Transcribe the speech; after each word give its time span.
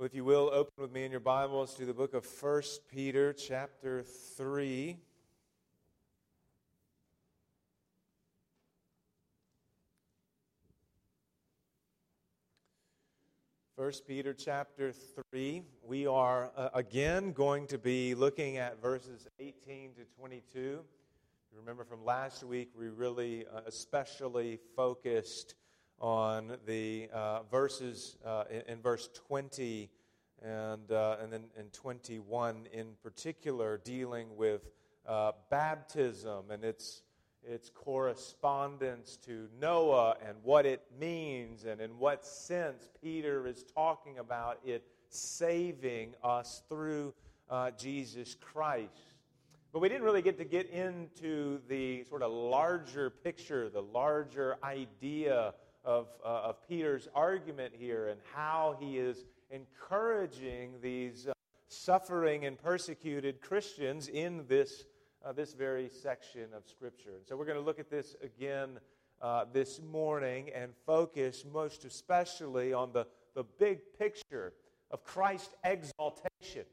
Well, 0.00 0.06
if 0.06 0.14
you 0.14 0.24
will, 0.24 0.48
open 0.50 0.72
with 0.78 0.92
me 0.92 1.04
in 1.04 1.10
your 1.10 1.20
Bibles 1.20 1.74
to 1.74 1.84
the 1.84 1.92
book 1.92 2.14
of 2.14 2.24
1 2.24 2.62
Peter, 2.90 3.34
chapter 3.34 4.02
3. 4.02 4.96
First 13.76 14.06
Peter 14.06 14.32
chapter 14.32 14.94
3. 15.32 15.62
We 15.82 16.06
are 16.06 16.50
uh, 16.56 16.70
again 16.72 17.32
going 17.32 17.66
to 17.66 17.76
be 17.76 18.14
looking 18.14 18.56
at 18.56 18.80
verses 18.80 19.28
18 19.38 19.92
to 19.96 20.04
22. 20.18 20.60
You 20.60 20.82
remember 21.58 21.84
from 21.84 22.06
last 22.06 22.42
week, 22.42 22.70
we 22.74 22.88
really 22.88 23.44
uh, 23.54 23.60
especially 23.66 24.60
focused 24.74 25.56
on 26.00 26.56
the 26.66 27.08
uh, 27.12 27.42
verses 27.50 28.16
uh, 28.24 28.44
in, 28.50 28.62
in, 28.74 28.82
verse 28.82 29.08
20 29.28 29.90
and, 30.42 30.90
uh, 30.90 31.16
and 31.22 31.32
then 31.32 31.44
in 31.58 31.66
21 31.66 32.66
in 32.72 32.88
particular, 33.02 33.80
dealing 33.84 34.34
with 34.36 34.62
uh, 35.06 35.32
baptism 35.50 36.50
and 36.50 36.64
its, 36.64 37.02
its 37.42 37.68
correspondence 37.68 39.18
to 39.26 39.48
Noah 39.60 40.16
and 40.26 40.38
what 40.42 40.64
it 40.64 40.82
means, 40.98 41.64
and 41.64 41.80
in 41.80 41.98
what 41.98 42.24
sense 42.24 42.88
Peter 43.02 43.46
is 43.46 43.64
talking 43.74 44.18
about 44.18 44.58
it 44.64 44.84
saving 45.10 46.14
us 46.22 46.62
through 46.68 47.12
uh, 47.50 47.70
Jesus 47.72 48.36
Christ. 48.40 49.14
But 49.72 49.80
we 49.80 49.88
didn't 49.88 50.04
really 50.04 50.22
get 50.22 50.38
to 50.38 50.44
get 50.44 50.70
into 50.70 51.60
the 51.68 52.04
sort 52.04 52.22
of 52.22 52.32
larger 52.32 53.10
picture, 53.10 53.68
the 53.68 53.82
larger 53.82 54.56
idea 54.64 55.54
of, 55.84 56.08
uh, 56.24 56.42
of 56.44 56.68
Peter's 56.68 57.08
argument 57.14 57.74
here 57.76 58.08
and 58.08 58.20
how 58.34 58.76
he 58.78 58.98
is 58.98 59.24
encouraging 59.50 60.74
these 60.82 61.26
uh, 61.26 61.32
suffering 61.68 62.44
and 62.46 62.58
persecuted 62.58 63.40
Christians 63.40 64.08
in 64.08 64.44
this, 64.48 64.84
uh, 65.24 65.32
this 65.32 65.54
very 65.54 65.88
section 65.88 66.46
of 66.54 66.66
Scripture. 66.66 67.16
And 67.16 67.26
so 67.26 67.36
we're 67.36 67.46
going 67.46 67.58
to 67.58 67.64
look 67.64 67.78
at 67.78 67.90
this 67.90 68.16
again 68.22 68.78
uh, 69.22 69.44
this 69.52 69.80
morning 69.80 70.50
and 70.54 70.72
focus 70.86 71.44
most 71.50 71.84
especially 71.84 72.72
on 72.72 72.92
the, 72.92 73.06
the 73.34 73.44
big 73.58 73.80
picture 73.98 74.54
of 74.90 75.04
Christ's 75.04 75.54
exaltation 75.64 76.64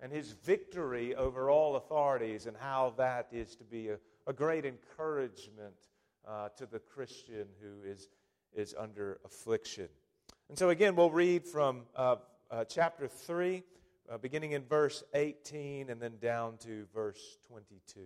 and 0.00 0.12
his 0.12 0.32
victory 0.32 1.14
over 1.14 1.50
all 1.50 1.76
authorities 1.76 2.46
and 2.46 2.56
how 2.56 2.94
that 2.98 3.28
is 3.32 3.56
to 3.56 3.64
be 3.64 3.88
a, 3.88 3.98
a 4.26 4.32
great 4.32 4.64
encouragement 4.64 5.74
uh, 6.28 6.48
to 6.56 6.66
the 6.66 6.78
Christian 6.78 7.46
who 7.60 7.88
is 7.88 8.08
is 8.54 8.74
under 8.78 9.18
affliction. 9.24 9.88
And 10.48 10.58
so, 10.58 10.70
again, 10.70 10.94
we'll 10.96 11.10
read 11.10 11.46
from 11.46 11.82
uh, 11.96 12.16
uh, 12.50 12.64
chapter 12.64 13.08
3, 13.08 13.62
uh, 14.10 14.18
beginning 14.18 14.52
in 14.52 14.64
verse 14.64 15.02
18 15.14 15.90
and 15.90 16.00
then 16.00 16.18
down 16.20 16.58
to 16.58 16.86
verse 16.94 17.38
22. 17.48 18.00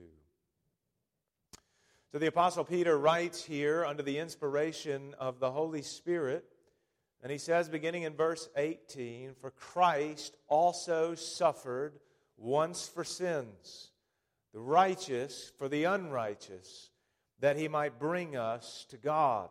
So, 2.13 2.19
the 2.19 2.29
Apostle 2.29 2.65
Peter 2.65 2.97
writes 2.97 3.45
here 3.45 3.85
under 3.85 4.03
the 4.03 4.19
inspiration 4.19 5.15
of 5.19 5.41
the 5.41 5.51
Holy 5.51 5.83
Spirit, 5.83 6.45
and 7.23 7.33
he 7.33 7.39
says, 7.39 7.69
beginning 7.69 8.05
in 8.05 8.15
verse 8.15 8.49
18, 8.57 9.35
For 9.41 9.51
Christ 9.51 10.37
also 10.47 11.15
suffered 11.15 11.99
once 12.37 12.87
for 12.87 13.03
sins, 13.03 13.91
the 14.55 14.61
righteous 14.61 15.53
for 15.59 15.69
the 15.69 15.85
unrighteous, 15.85 16.91
that 17.41 17.57
he 17.57 17.67
might 17.67 17.99
bring 17.99 18.37
us 18.37 18.87
to 18.91 18.97
God 18.97 19.51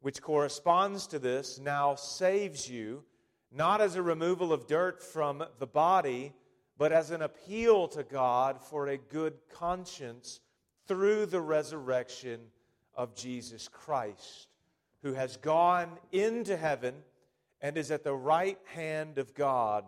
which 0.00 0.22
corresponds 0.22 1.06
to 1.08 1.18
this, 1.18 1.58
now 1.58 1.94
saves 1.94 2.68
you, 2.68 3.04
not 3.52 3.80
as 3.80 3.96
a 3.96 4.02
removal 4.02 4.52
of 4.52 4.66
dirt 4.66 5.02
from 5.02 5.44
the 5.58 5.66
body, 5.66 6.32
but 6.78 6.92
as 6.92 7.10
an 7.10 7.22
appeal 7.22 7.88
to 7.88 8.02
God 8.02 8.62
for 8.62 8.88
a 8.88 8.96
good 8.96 9.34
conscience 9.52 10.40
through 10.86 11.26
the 11.26 11.40
resurrection 11.40 12.40
of 12.94 13.14
Jesus 13.14 13.68
Christ, 13.68 14.48
who 15.02 15.12
has 15.12 15.36
gone 15.36 15.98
into 16.12 16.56
heaven 16.56 16.94
and 17.60 17.76
is 17.76 17.90
at 17.90 18.04
the 18.04 18.14
right 18.14 18.58
hand 18.64 19.18
of 19.18 19.34
God 19.34 19.84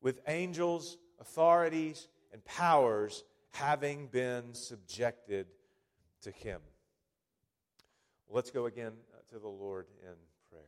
with 0.00 0.20
angels, 0.26 0.98
authorities, 1.20 2.08
and 2.32 2.44
powers 2.44 3.22
having 3.52 4.08
been 4.08 4.54
subjected 4.54 5.46
to 6.22 6.30
him. 6.30 6.60
Let's 8.28 8.50
go 8.50 8.66
again 8.66 8.92
to 9.32 9.38
the 9.38 9.48
Lord 9.48 9.86
in 10.02 10.14
prayer. 10.50 10.62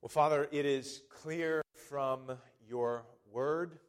Well, 0.00 0.08
Father, 0.08 0.48
it 0.52 0.64
is 0.64 1.02
clear 1.08 1.60
from 1.88 2.38
your 2.68 3.04
word 3.32 3.80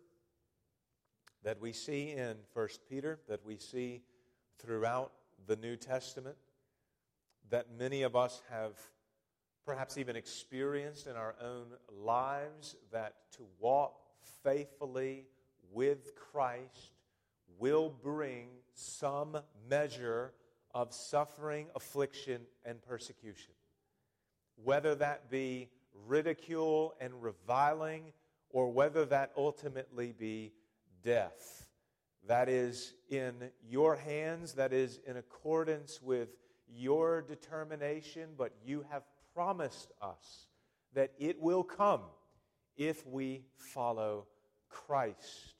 that 1.44 1.62
we 1.62 1.72
see 1.72 2.14
in 2.14 2.38
1 2.54 2.68
Peter, 2.90 3.20
that 3.30 3.46
we 3.46 3.58
see 3.58 4.02
throughout 4.58 5.12
the 5.46 5.56
New 5.56 5.76
Testament, 5.76 6.38
that 7.52 7.68
many 7.78 8.02
of 8.02 8.16
us 8.16 8.42
have 8.50 8.74
perhaps 9.68 10.00
even 10.00 10.16
experienced 10.16 11.06
in 11.06 11.16
our 11.16 11.36
own 11.40 11.68
lives 11.92 12.76
that 12.92 13.18
to 13.34 13.46
walk 13.60 14.00
faithfully 14.44 15.26
with 15.72 16.16
Christ 16.16 16.94
will 17.60 17.90
bring 17.90 18.48
some 18.74 19.38
measure 19.70 20.34
of 20.74 20.94
suffering, 20.94 21.68
affliction, 21.76 22.42
and 22.66 22.82
persecution. 22.82 23.54
Whether 24.64 24.96
that 24.96 25.30
be 25.30 25.70
ridicule 26.08 26.94
and 27.00 27.24
reviling, 27.24 28.12
or 28.50 28.72
whether 28.72 29.06
that 29.06 29.32
ultimately 29.38 30.14
be 30.18 30.54
death. 31.04 31.68
That 32.28 32.50
is 32.50 32.94
in 33.10 33.52
your 33.68 33.96
hands, 33.96 34.54
that 34.54 34.74
is 34.74 35.00
in 35.06 35.18
accordance 35.18 36.02
with 36.02 36.30
your 36.68 37.22
determination, 37.22 38.30
but 38.38 38.54
you 38.66 38.86
have 38.90 39.04
promised 39.34 39.92
us 40.02 40.48
that 40.94 41.12
it 41.20 41.40
will 41.40 41.64
come 41.64 42.02
if 42.78 43.06
we 43.06 43.44
follow 43.58 44.26
Christ. 44.70 45.55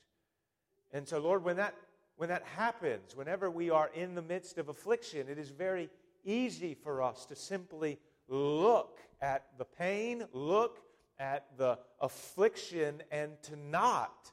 And 0.96 1.06
so, 1.06 1.20
Lord, 1.20 1.44
when 1.44 1.58
that, 1.58 1.76
when 2.16 2.30
that 2.30 2.44
happens, 2.56 3.18
whenever 3.18 3.52
we 3.52 3.70
are 3.70 3.92
in 3.94 4.16
the 4.16 4.22
midst 4.22 4.58
of 4.58 4.70
affliction, 4.70 5.28
it 5.28 5.38
is 5.38 5.50
very 5.50 5.90
easy 6.24 6.74
for 6.74 7.02
us 7.02 7.26
to 7.26 7.36
simply 7.36 8.00
look 8.30 9.02
at 9.22 9.44
the 9.58 9.66
pain, 9.66 10.24
look 10.32 10.80
at 11.20 11.48
the 11.58 11.78
affliction, 12.00 13.04
and 13.12 13.34
to 13.44 13.58
not 13.58 14.32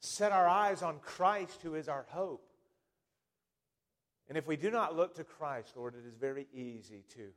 set 0.00 0.32
our 0.32 0.48
eyes 0.48 0.80
on 0.80 0.98
Christ, 1.00 1.60
who 1.62 1.74
is 1.74 1.90
our 1.90 2.06
hope. 2.08 2.48
And 4.30 4.38
if 4.38 4.46
we 4.46 4.56
do 4.56 4.70
not 4.70 4.96
look 4.96 5.16
to 5.16 5.24
Christ, 5.24 5.76
Lord, 5.76 5.94
it 5.94 6.08
is 6.08 6.14
very 6.14 6.46
easy 6.54 7.04
to 7.16 7.28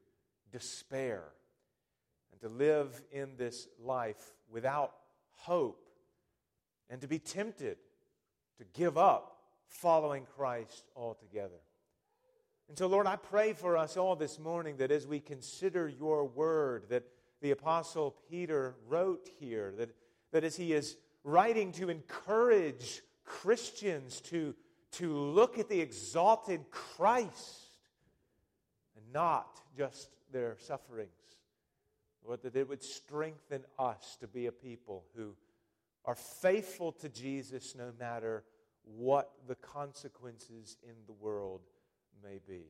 despair 0.54 1.24
and 2.32 2.40
to 2.40 2.48
live 2.48 3.02
in 3.12 3.36
this 3.36 3.68
life 3.84 4.32
without 4.50 4.94
hope 5.34 5.90
and 6.90 7.02
to 7.02 7.08
be 7.10 7.20
tempted 7.20 7.76
to 8.58 8.66
give 8.74 8.98
up 8.98 9.38
following 9.68 10.26
Christ 10.36 10.86
altogether. 10.96 11.60
And 12.68 12.78
so, 12.78 12.88
Lord, 12.88 13.06
I 13.06 13.16
pray 13.16 13.54
for 13.54 13.78
us 13.78 13.96
all 13.96 14.16
this 14.16 14.40
morning 14.40 14.78
that 14.78 14.92
as 14.92 15.06
we 15.06 15.20
consider 15.20 15.88
your 15.88 16.26
word 16.26 16.86
that 16.90 17.04
the 17.42 17.52
Apostle 17.52 18.16
Peter 18.30 18.76
wrote 18.88 19.30
here, 19.40 19.74
that, 19.78 19.96
that 20.32 20.44
as 20.44 20.56
he 20.56 20.74
is 20.74 20.98
writing 21.24 21.72
to 21.74 21.90
encourage 21.90 23.02
Christians 23.24 24.20
to, 24.22 24.56
to 24.94 25.14
look 25.16 25.60
at 25.60 25.70
the 25.70 25.80
exalted 25.80 26.72
Christ 26.72 27.78
and 28.96 29.14
not 29.14 29.60
just 29.78 30.10
their 30.32 30.58
sufferings, 30.60 31.12
Lord, 32.26 32.42
that 32.42 32.56
it 32.56 32.68
would 32.68 32.84
strengthen 32.84 33.64
us 33.78 34.18
to 34.22 34.28
be 34.28 34.48
a 34.48 34.52
people 34.52 35.06
who 35.16 35.36
are 36.06 36.16
faithful 36.16 36.92
to 36.92 37.10
Jesus 37.10 37.76
no 37.76 37.92
matter 38.00 38.44
what 38.84 39.32
the 39.48 39.56
consequences 39.56 40.78
in 40.84 40.96
the 41.08 41.14
world 41.14 41.62
may 42.24 42.40
be. 42.48 42.66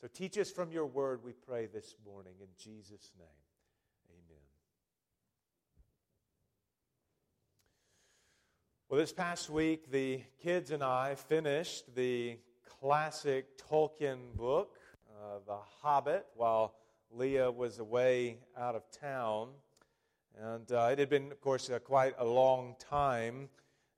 So 0.00 0.08
teach 0.08 0.38
us 0.38 0.50
from 0.50 0.72
your 0.72 0.86
word, 0.86 1.20
we 1.22 1.32
pray 1.32 1.66
this 1.66 1.94
morning. 2.06 2.32
In 2.40 2.48
Jesus' 2.56 3.12
name, 3.18 3.28
amen. 4.08 4.42
Well, 8.88 8.98
this 8.98 9.12
past 9.12 9.50
week, 9.50 9.90
the 9.90 10.22
kids 10.42 10.70
and 10.70 10.82
I 10.82 11.14
finished 11.14 11.94
the 11.94 12.38
classic 12.80 13.58
Tolkien 13.58 14.34
book, 14.34 14.78
uh, 15.10 15.40
The 15.46 15.58
Hobbit, 15.82 16.26
while 16.34 16.74
Leah 17.10 17.50
was 17.50 17.78
away 17.78 18.38
out 18.56 18.74
of 18.74 18.82
town. 18.90 19.50
And 20.38 20.70
uh, 20.72 20.88
it 20.92 20.98
had 20.98 21.08
been, 21.08 21.32
of 21.32 21.40
course, 21.40 21.70
uh, 21.70 21.78
quite 21.78 22.14
a 22.18 22.24
long 22.24 22.76
time 22.78 23.48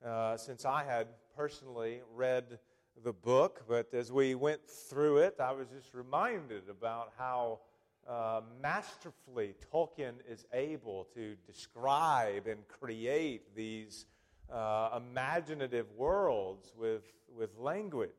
uh, 0.04 0.36
since 0.36 0.64
I 0.64 0.84
had 0.84 1.08
personally 1.36 2.00
read 2.14 2.58
the 3.04 3.12
book, 3.12 3.64
but 3.68 3.92
as 3.94 4.12
we 4.12 4.34
went 4.34 4.60
through 4.68 5.18
it, 5.18 5.36
I 5.40 5.52
was 5.52 5.68
just 5.68 5.94
reminded 5.94 6.68
about 6.68 7.12
how 7.16 7.60
uh, 8.08 8.40
masterfully 8.60 9.54
Tolkien 9.72 10.14
is 10.28 10.44
able 10.52 11.06
to 11.14 11.36
describe 11.46 12.46
and 12.46 12.66
create 12.68 13.54
these 13.54 14.06
uh, 14.52 14.90
imaginative 14.96 15.86
worlds 15.96 16.72
with, 16.76 17.04
with 17.34 17.56
language. 17.58 18.10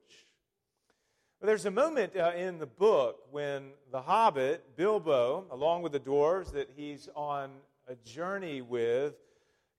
There's 1.42 1.66
a 1.66 1.72
moment 1.72 2.16
uh, 2.16 2.32
in 2.36 2.58
the 2.58 2.66
book 2.66 3.28
when 3.30 3.72
the 3.92 4.02
hobbit, 4.02 4.78
Bilbo, 4.78 5.46
along 5.52 5.82
with 5.82 5.92
the 5.92 6.00
dwarves 6.00 6.54
that 6.54 6.70
he's 6.76 7.10
on 7.16 7.52
a 7.88 7.96
journey 7.96 8.62
with, 8.62 9.16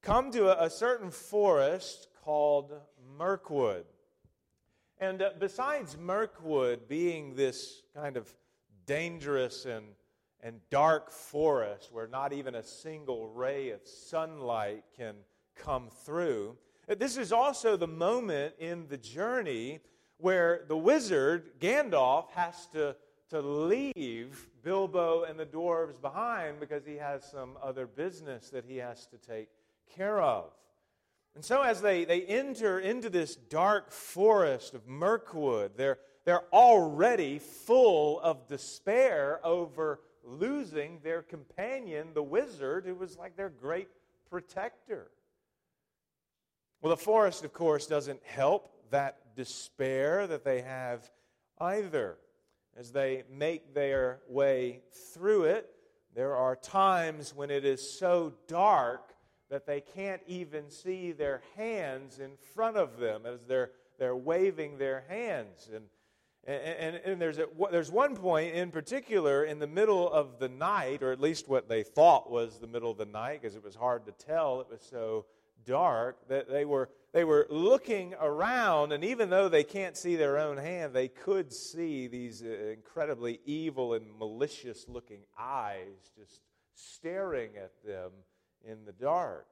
come 0.02 0.30
to 0.32 0.48
a, 0.48 0.66
a 0.66 0.70
certain 0.70 1.10
forest 1.10 2.08
called 2.24 2.72
Mirkwood. 3.18 3.84
And 4.98 5.22
uh, 5.22 5.30
besides 5.38 5.96
Mirkwood 5.96 6.88
being 6.88 7.34
this 7.34 7.82
kind 7.94 8.16
of 8.16 8.32
dangerous 8.86 9.64
and, 9.64 9.86
and 10.40 10.60
dark 10.70 11.10
forest 11.10 11.90
where 11.92 12.06
not 12.06 12.32
even 12.32 12.54
a 12.54 12.62
single 12.62 13.28
ray 13.28 13.70
of 13.70 13.80
sunlight 13.84 14.84
can 14.96 15.14
come 15.56 15.88
through, 16.04 16.56
uh, 16.88 16.94
this 16.94 17.16
is 17.16 17.32
also 17.32 17.76
the 17.76 17.88
moment 17.88 18.54
in 18.58 18.86
the 18.88 18.98
journey 18.98 19.80
where 20.18 20.64
the 20.68 20.76
wizard, 20.76 21.58
Gandalf, 21.58 22.30
has 22.32 22.66
to, 22.68 22.94
to 23.30 23.40
leave 23.40 24.48
Bilbo 24.64 25.24
and 25.24 25.38
the 25.38 25.46
dwarves 25.46 26.00
behind 26.00 26.58
because 26.58 26.84
he 26.84 26.96
has 26.96 27.22
some 27.30 27.56
other 27.62 27.86
business 27.86 28.50
that 28.50 28.64
he 28.64 28.78
has 28.78 29.06
to 29.06 29.18
take 29.18 29.48
care 29.94 30.20
of. 30.20 30.46
And 31.34 31.44
so, 31.44 31.62
as 31.62 31.80
they, 31.82 32.04
they 32.04 32.22
enter 32.22 32.78
into 32.78 33.10
this 33.10 33.36
dark 33.36 33.90
forest 33.90 34.74
of 34.74 34.86
Mirkwood, 34.86 35.72
they're, 35.76 35.98
they're 36.24 36.44
already 36.52 37.38
full 37.38 38.20
of 38.20 38.46
despair 38.46 39.40
over 39.44 40.00
losing 40.24 41.00
their 41.02 41.22
companion, 41.22 42.08
the 42.14 42.22
wizard, 42.22 42.86
who 42.86 42.94
was 42.94 43.18
like 43.18 43.36
their 43.36 43.50
great 43.50 43.88
protector. 44.30 45.10
Well, 46.80 46.90
the 46.90 47.02
forest, 47.02 47.44
of 47.44 47.52
course, 47.52 47.86
doesn't 47.86 48.20
help 48.24 48.70
that 48.90 49.34
despair 49.34 50.26
that 50.26 50.44
they 50.44 50.62
have 50.62 51.10
either. 51.58 52.16
As 52.76 52.90
they 52.90 53.22
make 53.30 53.74
their 53.74 54.20
way 54.28 54.80
through 55.12 55.44
it, 55.44 55.70
there 56.14 56.34
are 56.34 56.56
times 56.56 57.34
when 57.34 57.50
it 57.50 57.64
is 57.64 57.98
so 57.98 58.32
dark 58.48 59.14
that 59.50 59.66
they 59.66 59.80
can't 59.80 60.22
even 60.26 60.70
see 60.70 61.12
their 61.12 61.42
hands 61.56 62.18
in 62.18 62.32
front 62.54 62.76
of 62.76 62.98
them 62.98 63.26
as 63.26 63.44
they're, 63.44 63.70
they're 63.98 64.16
waving 64.16 64.78
their 64.78 65.04
hands. 65.08 65.70
And, 65.72 65.84
and, 66.46 66.96
and, 66.96 67.22
there's, 67.22 67.38
a, 67.38 67.46
there's 67.70 67.90
one 67.90 68.16
point 68.16 68.54
in 68.54 68.70
particular 68.70 69.44
in 69.44 69.58
the 69.60 69.66
middle 69.66 70.10
of 70.12 70.38
the 70.38 70.48
night, 70.48 71.02
or 71.02 71.12
at 71.12 71.20
least 71.20 71.48
what 71.48 71.68
they 71.68 71.82
thought 71.82 72.30
was 72.30 72.58
the 72.58 72.66
middle 72.66 72.90
of 72.90 72.98
the 72.98 73.04
night, 73.04 73.40
because 73.40 73.56
it 73.56 73.62
was 73.62 73.76
hard 73.76 74.04
to 74.06 74.12
tell, 74.12 74.60
it 74.60 74.66
was 74.70 74.82
so 74.82 75.26
dark, 75.64 76.28
that 76.28 76.48
they 76.48 76.64
were, 76.64 76.90
they 77.14 77.22
were 77.22 77.46
looking 77.48 78.12
around, 78.20 78.90
and 78.92 79.04
even 79.04 79.30
though 79.30 79.48
they 79.48 79.62
can't 79.62 79.96
see 79.96 80.16
their 80.16 80.36
own 80.36 80.56
hand, 80.56 80.92
they 80.92 81.06
could 81.06 81.52
see 81.52 82.08
these 82.08 82.42
uh, 82.42 82.72
incredibly 82.72 83.38
evil 83.44 83.94
and 83.94 84.04
malicious 84.18 84.86
looking 84.88 85.20
eyes 85.38 86.10
just 86.18 86.40
staring 86.74 87.52
at 87.56 87.70
them 87.86 88.10
in 88.68 88.84
the 88.84 88.92
dark. 88.92 89.46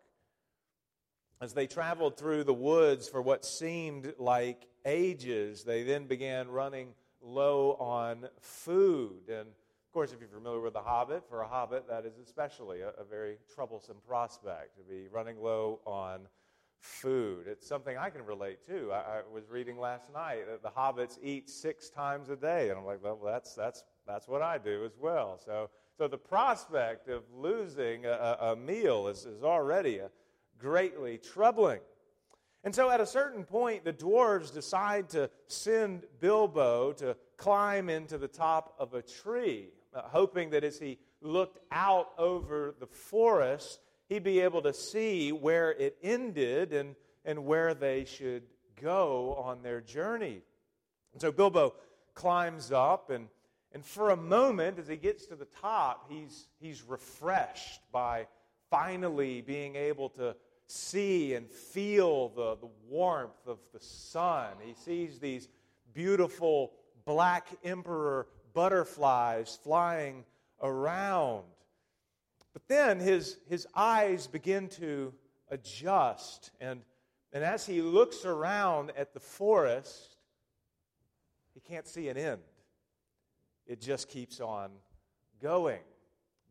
As 1.41 1.55
they 1.55 1.69
traveled 1.69 2.17
through 2.17 2.43
the 2.43 2.53
woods 2.53 3.09
for 3.09 3.23
what 3.23 3.45
seemed 3.45 4.13
like 4.19 4.67
ages, 4.85 5.63
they 5.63 5.85
then 5.85 6.07
began 6.07 6.49
running 6.49 6.89
low 7.21 7.77
on 7.79 8.29
food. 8.41 9.29
And 9.29 9.47
of 9.47 9.93
course, 9.93 10.13
if 10.13 10.19
you're 10.19 10.29
familiar 10.29 10.61
with 10.61 10.73
The 10.73 10.83
Hobbit, 10.83 11.23
for 11.29 11.43
a 11.43 11.49
hobbit, 11.49 11.87
that 11.89 12.07
is 12.07 12.19
especially 12.19 12.81
a, 12.81 12.89
a 12.99 13.05
very 13.05 13.37
troublesome 13.55 13.99
prospect 14.05 14.79
to 14.79 14.83
be 14.83 15.07
running 15.07 15.41
low 15.41 15.79
on 15.85 16.23
food. 16.83 17.47
It's 17.47 17.67
something 17.67 17.97
I 17.97 18.11
can 18.11 18.27
relate 18.27 18.67
to. 18.67 18.91
I, 18.93 18.97
I, 18.97 19.21
was 19.33 19.49
reading 19.49 19.79
last 19.79 20.13
night 20.13 20.41
that 20.51 20.63
the 20.63 20.69
hobbits 20.69 21.17
eat 21.23 21.49
six 21.49 21.89
times 21.89 22.29
a 22.29 22.37
day, 22.37 22.71
and 22.71 22.79
I'm 22.79 22.85
like, 22.85 22.99
well, 23.03 23.19
that's 23.25 23.55
that's 23.55 23.85
that's 24.07 24.27
what 24.27 24.43
I 24.43 24.59
do 24.59 24.85
as 24.85 24.93
well. 25.01 25.41
So 25.43 25.71
so 25.97 26.09
the 26.09 26.19
prospect 26.19 27.09
of 27.09 27.23
losing 27.33 28.05
a, 28.05 28.37
a 28.41 28.57
meal 28.57 29.07
is, 29.07 29.25
is 29.25 29.45
already 29.45 30.01
greatly 30.59 31.19
troubling. 31.19 31.81
And 32.65 32.75
so 32.75 32.91
at 32.91 33.01
a 33.01 33.07
certain 33.07 33.45
point, 33.45 33.85
the 33.85 33.93
dwarves 33.93 34.53
decide 34.53 35.09
to 35.11 35.31
send 35.47 36.05
Bilbo 36.21 36.93
to 36.95 37.17
climb 37.37 37.89
into 37.89 38.19
the 38.19 38.29
top 38.29 38.75
of 38.79 38.95
a 38.95 39.03
tree, 39.03 39.69
uh, 39.95 40.03
hoping 40.03 40.51
that 40.51 40.65
as 40.65 40.79
he 40.79 40.99
looked 41.21 41.59
out 41.71 42.11
over 42.19 42.75
the 42.81 42.87
forest, 42.87 43.81
he'd 44.13 44.25
be 44.25 44.41
able 44.41 44.63
to 44.63 44.73
see 44.73 45.33
where 45.33 45.73
it 45.73 45.97
ended 46.03 46.73
and, 46.73 46.95
and 47.25 47.45
where 47.45 47.75
they 47.75 48.05
should 48.05 48.43
go 48.81 49.35
on 49.35 49.63
their 49.63 49.81
journey. 49.81 50.43
And 51.13 51.21
so 51.21 51.33
Bilbo 51.33 51.75
climbs 52.15 52.73
up 52.73 53.11
and 53.11 53.29
and 53.75 53.85
for 53.85 54.11
a 54.11 54.17
moment, 54.17 54.79
as 54.79 54.87
he 54.87 54.97
gets 54.97 55.27
to 55.27 55.35
the 55.35 55.47
top, 55.63 56.11
he's, 56.11 56.47
he's 56.61 56.83
refreshed 56.83 57.81
by 57.91 58.27
finally 58.71 59.41
being 59.41 59.77
able 59.77 60.11
to 60.11 60.37
see 60.67 61.35
and 61.35 61.51
feel 61.51 62.29
the, 62.31 62.57
the 62.57 62.69
warmth 62.89 63.47
of 63.47 63.59
the 63.73 63.81
sun. 63.81 64.49
He 64.63 64.75
sees 64.75 65.19
these 65.19 65.49
beautiful 65.95 66.73
black 67.07 67.49
emperor 67.65 68.27
butterflies 68.53 69.59
flying 69.63 70.25
around. 70.61 71.45
But 72.53 72.69
then 72.69 73.01
his, 73.01 73.39
his 73.49 73.67
eyes 73.75 74.27
begin 74.27 74.69
to 74.71 75.13
adjust, 75.49 76.51
and, 76.61 76.83
and 77.33 77.45
as 77.45 77.67
he 77.67 77.81
looks 77.83 78.25
around 78.25 78.93
at 78.97 79.15
the 79.15 79.21
forest, 79.21 80.17
he 81.55 81.61
can't 81.61 81.87
see 81.87 82.09
an 82.09 82.17
end 82.17 82.43
it 83.67 83.81
just 83.81 84.09
keeps 84.09 84.41
on 84.41 84.71
going. 85.41 85.81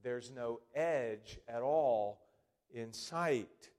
There's 0.04 0.32
no 0.32 0.60
edge 0.74 1.40
at 1.48 1.62
all 1.62 2.22
in 2.74 2.94
sight. 2.94 3.70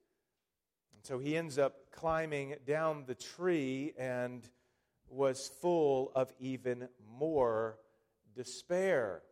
And 0.95 1.03
so 1.03 1.19
he 1.19 1.37
ends 1.37 1.59
up 1.59 1.75
climbing 1.91 2.55
down 2.67 3.05
the 3.07 3.15
tree 3.15 3.95
and 3.99 4.49
was 5.09 5.51
full 5.61 6.13
of 6.15 6.33
even 6.39 6.89
more 7.19 7.79
despair. 8.35 9.23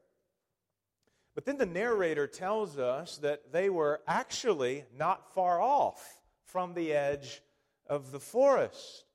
But 1.40 1.47
then 1.47 1.56
the 1.56 1.64
narrator 1.80 2.26
tells 2.26 2.78
us 2.78 3.16
that 3.23 3.50
they 3.50 3.70
were 3.70 4.02
actually 4.06 4.85
not 4.94 5.32
far 5.35 5.59
off 5.59 6.20
from 6.44 6.75
the 6.75 6.92
edge 6.92 7.40
of 7.87 8.12
the 8.12 8.20
forest. 8.20 9.06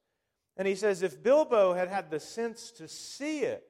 And 0.58 0.68
he 0.68 0.74
says 0.74 1.04
if 1.04 1.22
Bilbo 1.22 1.76
had 1.76 1.88
had 1.88 2.10
the 2.10 2.20
sense 2.20 2.72
to 2.78 2.88
see 2.88 3.42
it, 3.42 3.64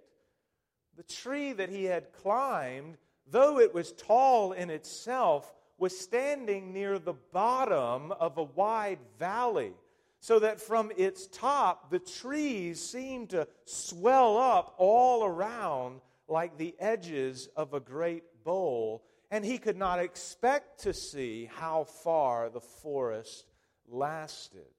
the 0.96 1.04
tree 1.04 1.52
that 1.52 1.68
he 1.68 1.84
had 1.84 2.14
climbed, 2.14 2.96
though 3.30 3.60
it 3.60 3.74
was 3.74 3.92
tall 3.92 4.54
in 4.54 4.70
itself, 4.70 5.54
was 5.78 6.00
standing 6.00 6.72
near 6.72 6.98
the 6.98 7.16
bottom 7.34 8.14
of 8.14 8.38
a 8.38 8.44
wide 8.44 9.00
valley, 9.20 9.74
so 10.22 10.40
that 10.40 10.62
from 10.62 10.94
its 10.96 11.28
top 11.28 11.92
the 11.92 12.00
trees 12.00 12.82
seemed 12.82 13.32
to 13.32 13.50
swell 13.66 14.38
up 14.38 14.76
all 14.78 15.26
around 15.26 16.00
like 16.30 16.58
the 16.58 16.74
edges 16.80 17.50
of 17.58 17.74
a 17.74 17.82
great 17.82 18.24
bowl, 18.46 19.04
and 19.30 19.44
he 19.44 19.58
could 19.58 19.76
not 19.76 20.00
expect 20.00 20.80
to 20.84 20.94
see 20.94 21.50
how 21.54 21.84
far 21.84 22.50
the 22.50 22.62
forest 22.62 23.48
lasted. 23.90 24.72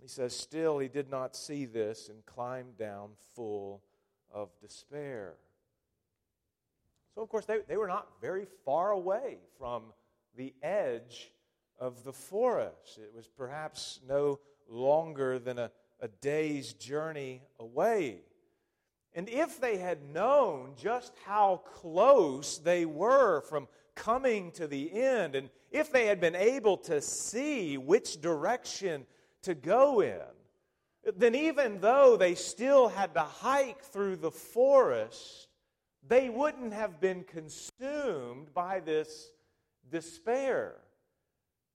He 0.00 0.08
says, 0.08 0.36
Still, 0.36 0.78
he 0.78 0.88
did 0.88 1.10
not 1.10 1.34
see 1.34 1.64
this 1.64 2.08
and 2.08 2.24
climbed 2.26 2.78
down 2.78 3.10
full 3.34 3.82
of 4.32 4.50
despair. 4.60 5.34
So, 7.14 7.22
of 7.22 7.28
course, 7.28 7.46
they, 7.46 7.58
they 7.66 7.78
were 7.78 7.88
not 7.88 8.06
very 8.20 8.46
far 8.64 8.92
away 8.92 9.38
from 9.58 9.84
the 10.36 10.54
edge 10.62 11.32
of 11.78 12.04
the 12.04 12.12
forest. 12.12 12.98
It 12.98 13.12
was 13.14 13.26
perhaps 13.26 14.00
no 14.06 14.38
longer 14.68 15.38
than 15.38 15.58
a, 15.58 15.70
a 16.00 16.08
day's 16.08 16.74
journey 16.74 17.42
away. 17.58 18.20
And 19.16 19.30
if 19.30 19.58
they 19.58 19.78
had 19.78 20.12
known 20.12 20.74
just 20.76 21.14
how 21.24 21.62
close 21.64 22.58
they 22.58 22.84
were 22.84 23.40
from 23.40 23.66
coming 23.94 24.52
to 24.52 24.68
the 24.68 24.92
end, 24.92 25.34
and 25.34 25.48
if 25.70 25.90
they 25.90 26.04
had 26.04 26.20
been 26.20 26.34
able 26.34 26.76
to 26.76 27.00
see 27.00 27.78
which 27.78 28.20
direction 28.20 29.06
to 29.42 29.54
go 29.54 30.02
in, 30.02 30.20
then 31.16 31.34
even 31.34 31.80
though 31.80 32.18
they 32.18 32.34
still 32.34 32.88
had 32.88 33.14
to 33.14 33.22
hike 33.22 33.82
through 33.82 34.16
the 34.16 34.30
forest, 34.30 35.48
they 36.06 36.28
wouldn't 36.28 36.74
have 36.74 37.00
been 37.00 37.24
consumed 37.24 38.52
by 38.52 38.80
this 38.80 39.30
despair. 39.90 40.76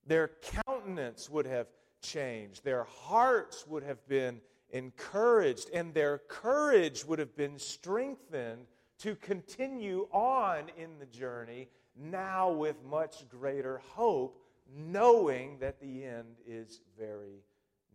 Their 0.05 0.31
countenance 0.67 1.27
would 1.27 1.47
have 1.47 1.67
changed, 2.03 2.63
their 2.63 2.83
hearts 2.83 3.65
would 3.65 3.83
have 3.83 4.07
been 4.07 4.41
encouraged, 4.71 5.69
and 5.73 5.93
their 5.93 6.19
courage 6.27 7.05
would 7.05 7.19
have 7.19 7.35
been 7.35 7.59
strengthened 7.59 8.65
to 8.99 9.15
continue 9.15 10.07
on 10.11 10.69
in 10.77 10.99
the 10.99 11.05
journey, 11.05 11.67
now 11.95 12.51
with 12.51 12.75
much 12.83 13.27
greater 13.29 13.81
hope, 13.89 14.41
knowing 14.73 15.57
that 15.59 15.79
the 15.79 16.05
end 16.05 16.35
is 16.47 16.81
very 16.97 17.43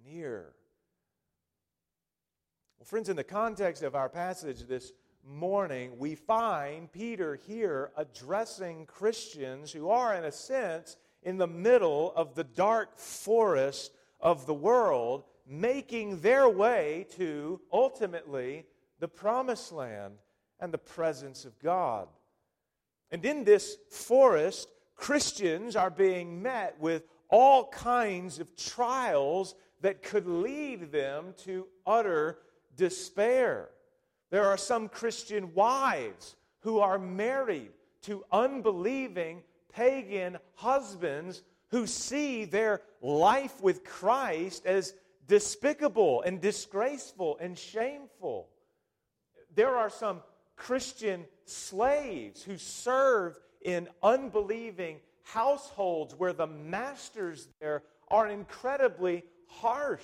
near. 0.04 0.54
Well, 2.78 2.86
friends, 2.86 3.08
in 3.08 3.16
the 3.16 3.24
context 3.24 3.82
of 3.82 3.94
our 3.94 4.08
passage 4.08 4.66
this 4.66 4.92
morning, 5.24 5.98
we 5.98 6.14
find 6.14 6.92
Peter 6.92 7.36
here 7.36 7.90
addressing 7.96 8.86
Christians 8.86 9.72
who 9.72 9.88
are, 9.88 10.14
in 10.14 10.24
a 10.24 10.32
sense, 10.32 10.96
in 11.22 11.38
the 11.38 11.46
middle 11.46 12.12
of 12.14 12.34
the 12.34 12.44
dark 12.44 12.98
forest 12.98 13.92
of 14.20 14.46
the 14.46 14.54
world 14.54 15.24
making 15.46 16.20
their 16.20 16.48
way 16.48 17.06
to 17.16 17.60
ultimately 17.72 18.64
the 18.98 19.08
promised 19.08 19.72
land 19.72 20.14
and 20.60 20.72
the 20.72 20.78
presence 20.78 21.44
of 21.44 21.58
God. 21.60 22.08
And 23.10 23.24
in 23.24 23.44
this 23.44 23.76
forest, 23.90 24.68
Christians 24.96 25.76
are 25.76 25.90
being 25.90 26.42
met 26.42 26.78
with 26.80 27.04
all 27.28 27.68
kinds 27.68 28.38
of 28.38 28.56
trials 28.56 29.54
that 29.82 30.02
could 30.02 30.26
lead 30.26 30.90
them 30.90 31.34
to 31.44 31.66
utter 31.86 32.38
despair. 32.76 33.68
There 34.30 34.46
are 34.46 34.56
some 34.56 34.88
Christian 34.88 35.54
wives 35.54 36.36
who 36.60 36.80
are 36.80 36.98
married 36.98 37.70
to 38.02 38.24
unbelieving 38.32 39.42
pagan 39.72 40.38
husbands 40.54 41.42
who 41.68 41.86
see 41.86 42.44
their 42.44 42.80
life 43.02 43.60
with 43.60 43.84
Christ 43.84 44.64
as 44.66 44.94
despicable 45.26 46.22
and 46.22 46.40
disgraceful 46.40 47.38
and 47.40 47.58
shameful. 47.58 48.48
There 49.54 49.76
are 49.76 49.90
some 49.90 50.22
Christian 50.56 51.24
slaves 51.44 52.42
who 52.42 52.56
serve 52.56 53.38
in 53.62 53.88
unbelieving 54.02 55.00
households 55.22 56.14
where 56.14 56.32
the 56.32 56.46
masters 56.46 57.48
there 57.60 57.82
are 58.08 58.28
incredibly 58.28 59.24
harsh. 59.48 60.00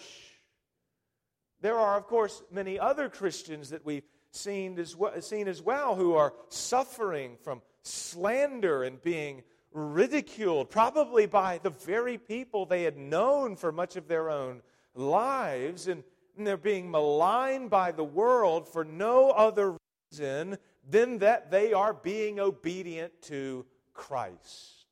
There 1.60 1.78
are, 1.78 1.96
of 1.96 2.06
course, 2.06 2.42
many 2.50 2.78
other 2.78 3.08
Christians 3.08 3.70
that 3.70 3.84
we've 3.84 4.02
seen 4.32 4.78
as, 4.78 4.96
well, 4.96 5.20
seen 5.22 5.46
as 5.46 5.62
well 5.62 5.94
who 5.94 6.14
are 6.14 6.34
suffering 6.48 7.36
from 7.42 7.62
slander 7.82 8.82
and 8.82 9.00
being 9.00 9.42
ridiculed, 9.72 10.70
probably 10.70 11.26
by 11.26 11.58
the 11.62 11.70
very 11.70 12.18
people 12.18 12.66
they 12.66 12.82
had 12.82 12.96
known 12.96 13.56
for 13.56 13.70
much 13.70 13.96
of 13.96 14.08
their 14.08 14.28
own 14.28 14.60
lives, 14.94 15.88
and, 15.88 16.02
they're 16.38 16.56
being 16.56 16.90
maligned 16.90 17.70
by 17.70 17.92
the 17.92 18.04
world 18.04 18.68
for 18.68 18.84
no 18.84 19.30
other 19.30 19.76
reason 20.10 20.58
than 20.88 21.18
that 21.18 21.50
they 21.50 21.72
are 21.72 21.94
being 21.94 22.40
obedient 22.40 23.12
to 23.22 23.64
Christ. 23.94 24.86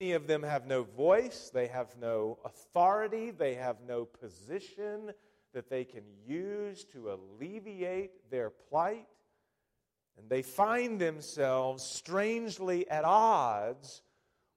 Many 0.00 0.12
of 0.12 0.26
them 0.26 0.42
have 0.42 0.66
no 0.66 0.84
voice, 0.84 1.50
they 1.52 1.66
have 1.66 1.96
no 2.00 2.38
authority, 2.44 3.30
they 3.30 3.54
have 3.54 3.76
no 3.86 4.04
position 4.04 5.12
that 5.52 5.68
they 5.68 5.84
can 5.84 6.04
use 6.26 6.84
to 6.84 7.12
alleviate 7.12 8.30
their 8.30 8.50
plight. 8.50 9.06
And 10.16 10.28
they 10.28 10.42
find 10.42 11.00
themselves 11.00 11.82
strangely 11.82 12.88
at 12.88 13.04
odds 13.04 14.02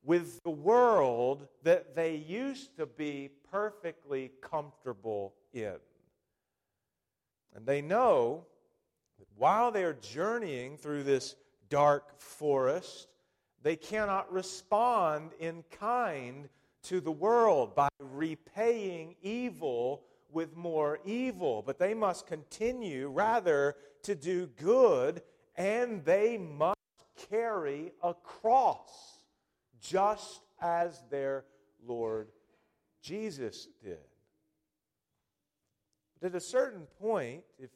with 0.03 0.41
the 0.43 0.49
world 0.49 1.47
that 1.63 1.95
they 1.95 2.15
used 2.15 2.75
to 2.77 2.85
be 2.85 3.29
perfectly 3.51 4.31
comfortable 4.41 5.33
in. 5.53 5.75
And 7.55 7.65
they 7.65 7.81
know 7.81 8.45
that 9.19 9.27
while 9.37 9.71
they're 9.71 9.93
journeying 9.93 10.77
through 10.77 11.03
this 11.03 11.35
dark 11.69 12.19
forest, 12.19 13.07
they 13.61 13.75
cannot 13.75 14.31
respond 14.31 15.31
in 15.39 15.63
kind 15.69 16.49
to 16.83 16.99
the 16.99 17.11
world 17.11 17.75
by 17.75 17.89
repaying 17.99 19.15
evil 19.21 20.03
with 20.31 20.55
more 20.55 20.99
evil, 21.05 21.61
but 21.61 21.77
they 21.77 21.93
must 21.93 22.25
continue 22.25 23.09
rather 23.09 23.75
to 24.03 24.15
do 24.15 24.47
good, 24.57 25.21
and 25.57 26.03
they 26.05 26.37
must 26.37 26.77
carry 27.29 27.91
a 28.01 28.13
cross 28.13 29.20
just 29.81 30.41
as 30.61 31.01
their 31.09 31.45
Lord 31.85 32.27
Jesus 33.01 33.67
did. 33.83 33.97
But 36.19 36.27
at 36.27 36.35
a 36.35 36.39
certain 36.39 36.85
point, 36.99 37.43
if, 37.57 37.71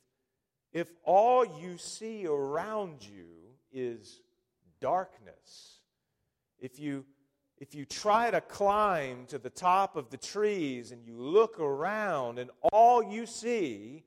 if 0.71 0.87
all 1.03 1.45
you 1.45 1.77
see 1.77 2.27
around 2.27 3.03
you 3.03 3.25
is 3.73 4.21
darkness, 4.79 5.79
if 6.59 6.79
you, 6.79 7.05
if 7.57 7.73
you 7.73 7.85
try 7.85 8.29
to 8.29 8.41
climb 8.41 9.25
to 9.27 9.39
the 9.39 9.49
top 9.49 9.95
of 9.95 10.11
the 10.11 10.17
trees 10.17 10.91
and 10.91 11.03
you 11.03 11.17
look 11.17 11.59
around 11.59 12.37
and 12.37 12.51
all 12.71 13.01
you 13.01 13.25
see 13.25 14.03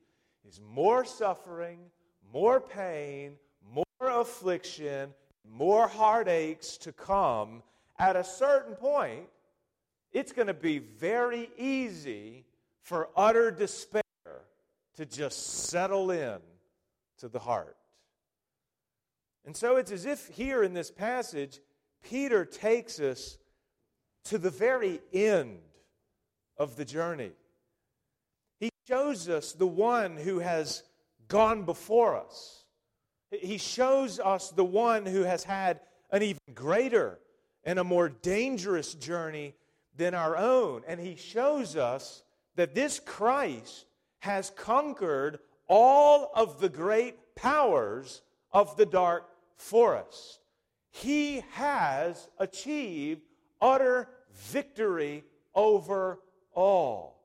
is 0.47 0.61
more 0.61 1.03
suffering, 1.03 1.79
more 2.31 2.61
pain, 2.61 3.33
more 3.73 3.85
affliction, 4.01 5.13
more 5.45 5.87
heartaches 5.87 6.77
to 6.77 6.93
come, 6.93 7.61
at 7.99 8.15
a 8.15 8.23
certain 8.23 8.75
point, 8.75 9.27
it's 10.11 10.31
going 10.31 10.47
to 10.47 10.53
be 10.53 10.79
very 10.79 11.49
easy 11.57 12.45
for 12.81 13.09
utter 13.15 13.51
despair 13.51 14.01
to 14.95 15.05
just 15.05 15.67
settle 15.67 16.09
in 16.09 16.39
to 17.19 17.27
the 17.27 17.39
heart. 17.39 17.75
And 19.45 19.55
so 19.55 19.75
it's 19.75 19.91
as 19.91 20.05
if 20.05 20.27
here 20.29 20.63
in 20.63 20.73
this 20.73 20.89
passage, 20.89 21.59
Peter 22.01 22.45
takes 22.45 22.99
us 22.99 23.37
to 24.25 24.37
the 24.37 24.49
very 24.49 25.01
end 25.13 25.59
of 26.57 26.75
the 26.75 26.85
journey. 26.85 27.31
He 28.59 28.69
shows 28.87 29.29
us 29.29 29.53
the 29.53 29.67
one 29.67 30.17
who 30.17 30.39
has 30.39 30.83
gone 31.27 31.63
before 31.63 32.17
us. 32.17 32.63
He 33.31 33.57
shows 33.57 34.19
us 34.19 34.49
the 34.49 34.65
one 34.65 35.05
who 35.05 35.23
has 35.23 35.43
had 35.43 35.81
an 36.11 36.23
even 36.23 36.39
greater 36.53 37.19
and 37.63 37.79
a 37.79 37.83
more 37.83 38.09
dangerous 38.09 38.93
journey 38.93 39.53
than 39.97 40.13
our 40.13 40.37
own. 40.37 40.83
And 40.87 40.99
he 40.99 41.15
shows 41.15 41.75
us 41.75 42.23
that 42.55 42.75
this 42.75 42.99
Christ 42.99 43.85
has 44.19 44.49
conquered 44.51 45.39
all 45.67 46.31
of 46.33 46.59
the 46.59 46.69
great 46.69 47.35
powers 47.35 48.21
of 48.51 48.75
the 48.77 48.85
dark 48.85 49.29
forest. 49.55 50.39
He 50.91 51.43
has 51.51 52.27
achieved 52.39 53.21
utter 53.61 54.09
victory 54.33 55.23
over 55.53 56.19
all. 56.53 57.23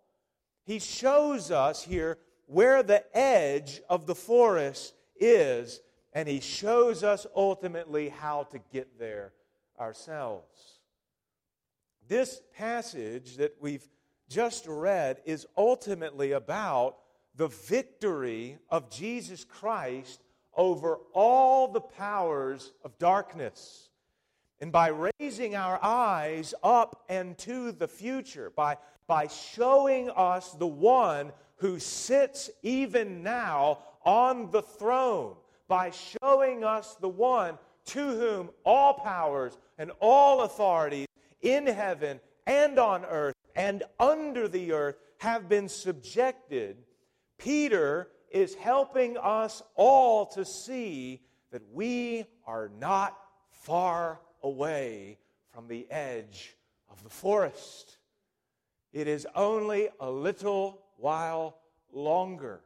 He 0.64 0.78
shows 0.78 1.50
us 1.50 1.82
here 1.82 2.18
where 2.46 2.82
the 2.82 3.04
edge 3.16 3.80
of 3.88 4.06
the 4.06 4.14
forest 4.14 4.94
is, 5.18 5.80
and 6.12 6.28
he 6.28 6.40
shows 6.40 7.02
us 7.02 7.26
ultimately 7.34 8.08
how 8.08 8.44
to 8.44 8.58
get 8.72 8.98
there 8.98 9.32
ourselves. 9.78 10.78
This 12.08 12.40
passage 12.56 13.36
that 13.38 13.56
we've 13.60 13.86
just 14.28 14.66
read 14.66 15.20
is 15.24 15.46
ultimately 15.56 16.32
about 16.32 16.96
the 17.36 17.48
victory 17.48 18.58
of 18.70 18.90
Jesus 18.90 19.44
Christ 19.44 20.22
over 20.56 20.98
all 21.12 21.68
the 21.68 21.80
powers 21.80 22.72
of 22.84 22.98
darkness. 22.98 23.88
And 24.60 24.70
by 24.70 24.92
raising 25.18 25.56
our 25.56 25.78
eyes 25.82 26.54
up 26.62 27.04
and 27.08 27.36
to 27.38 27.72
the 27.72 27.88
future, 27.88 28.50
by, 28.54 28.76
by 29.06 29.26
showing 29.26 30.10
us 30.10 30.52
the 30.52 30.66
one 30.66 31.32
who 31.56 31.78
sits 31.78 32.50
even 32.62 33.22
now 33.22 33.78
on 34.04 34.50
the 34.50 34.62
throne, 34.62 35.34
by 35.66 35.90
showing 35.90 36.62
us 36.62 36.94
the 37.00 37.08
one 37.08 37.58
to 37.86 38.00
whom 38.00 38.50
all 38.64 38.94
powers 38.94 39.58
and 39.78 39.90
all 40.00 40.42
authorities 40.42 41.06
in 41.40 41.66
heaven 41.66 42.20
and 42.46 42.78
on 42.78 43.04
earth 43.04 43.34
and 43.56 43.82
under 43.98 44.48
the 44.48 44.72
earth 44.72 44.96
have 45.18 45.48
been 45.48 45.68
subjected, 45.68 46.76
Peter 47.38 48.08
is 48.30 48.54
helping 48.54 49.16
us 49.16 49.62
all 49.76 50.26
to 50.26 50.44
see 50.44 51.22
that 51.50 51.62
we 51.72 52.26
are 52.46 52.70
not 52.80 53.16
far 53.50 54.20
away 54.42 55.18
from 55.52 55.68
the 55.68 55.90
edge 55.90 56.56
of 56.90 57.02
the 57.04 57.10
forest. 57.10 57.98
It 58.92 59.08
is 59.08 59.26
only 59.34 59.88
a 60.00 60.10
little 60.10 60.82
while 60.96 61.58
longer. 61.92 62.60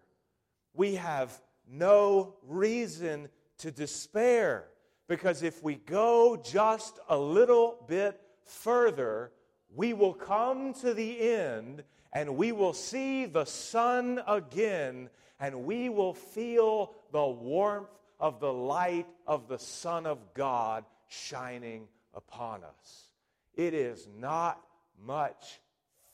We 0.75 0.95
have 0.95 1.39
no 1.71 2.37
reason 2.47 3.29
to 3.59 3.71
despair 3.71 4.69
because 5.09 5.43
if 5.43 5.63
we 5.63 5.77
go 5.77 6.37
just 6.37 7.01
a 7.09 7.19
little 7.19 7.85
bit 7.89 8.21
further, 8.45 9.33
we 9.75 9.95
will 9.95 10.15
come 10.15 10.75
to 10.75 10.95
the 10.95 11.21
end 11.21 11.83
and 12.13 12.37
we 12.37 12.53
will 12.53 12.73
see 12.73 13.25
the 13.25 13.45
sun 13.45 14.21
again 14.27 15.09
and 15.41 15.65
we 15.65 15.89
will 15.89 16.15
feel 16.15 16.95
the 17.13 17.27
warmth 17.27 17.89
of 18.21 18.41
the 18.41 18.53
light 18.53 19.07
of 19.27 19.49
the 19.49 19.59
Son 19.59 20.07
of 20.07 20.19
God 20.35 20.85
shining 21.09 21.87
upon 22.15 22.65
us. 22.65 23.11
It 23.55 23.75
is 23.75 24.09
not 24.19 24.61
much 25.05 25.61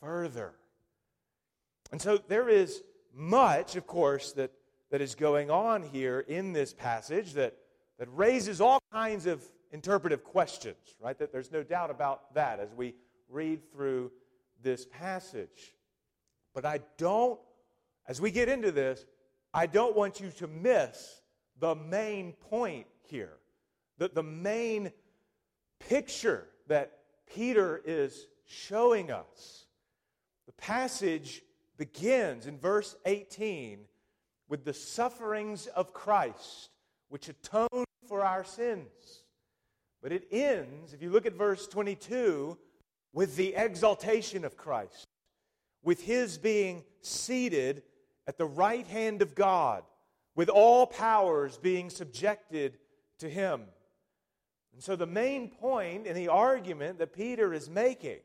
further. 0.01 0.53
And 1.91 2.01
so 2.01 2.19
there 2.29 2.49
is 2.49 2.83
much, 3.15 3.77
of 3.77 3.87
course, 3.87 4.33
that, 4.33 4.51
that 4.91 5.01
is 5.01 5.15
going 5.15 5.51
on 5.51 5.83
here 5.83 6.21
in 6.21 6.53
this 6.53 6.75
passage 6.75 7.35
that, 7.35 7.57
that 7.99 8.09
raises 8.13 8.61
all 8.61 8.81
kinds 8.93 9.27
of 9.27 9.43
interpretive 9.73 10.25
questions, 10.25 10.95
right? 11.01 11.19
That 11.19 11.33
there's 11.33 11.53
no 11.53 11.63
doubt 11.63 11.91
about 11.91 12.35
that 12.35 12.61
as 12.61 12.73
we 12.75 12.95
read 13.29 13.71
through 13.73 14.13
this 14.63 14.87
passage. 14.87 15.75
But 16.55 16.65
I 16.65 16.81
don't, 16.99 17.39
as 18.07 18.21
we 18.21 18.31
get 18.31 18.49
into 18.49 18.73
this, 18.73 19.05
I 19.53 19.67
don't 19.67 19.97
want 19.97 20.21
you 20.21 20.31
to 20.31 20.47
miss 20.49 21.23
the 21.61 21.75
main 21.75 22.33
point 22.33 22.87
here, 23.09 23.35
the, 23.99 24.09
the 24.09 24.23
main 24.23 24.91
picture 25.79 26.49
that 26.67 26.99
Peter 27.33 27.81
is 27.85 28.27
showing 28.47 29.11
us. 29.11 29.67
The 30.47 30.53
passage 30.53 31.43
begins 31.77 32.47
in 32.47 32.59
verse 32.59 32.97
18 33.07 33.81
with 34.49 34.65
the 34.65 34.75
sufferings 34.75 35.67
of 35.69 35.93
Christ, 35.93 36.71
which 37.09 37.29
atone 37.29 37.84
for 38.09 38.25
our 38.25 38.45
sins. 38.45 39.23
But 40.03 40.13
it 40.13 40.29
ends, 40.31 40.93
if 40.93 41.03
you 41.03 41.11
look 41.11 41.27
at 41.27 41.35
verse 41.35 41.67
22, 41.67 42.59
with 43.13 43.37
the 43.37 43.55
exaltation 43.55 44.45
of 44.45 44.57
Christ, 44.57 45.07
with 45.83 46.03
his 46.03 46.37
being 46.37 46.85
seated 47.01 47.83
at 48.27 48.39
the 48.39 48.47
right 48.47 48.87
hand 48.87 49.23
of 49.23 49.35
God, 49.35 49.83
with 50.35 50.49
all 50.49 50.87
powers 50.87 51.57
being 51.59 51.91
subjected 51.91 52.79
to 53.21 53.29
him. 53.29 53.63
And 54.73 54.83
so, 54.83 54.97
the 54.97 55.07
main 55.07 55.49
point 55.49 56.07
in 56.07 56.15
the 56.17 56.29
argument 56.29 56.99
that 56.99 57.13
Peter 57.13 57.55
is 57.55 57.71
making 57.71 58.19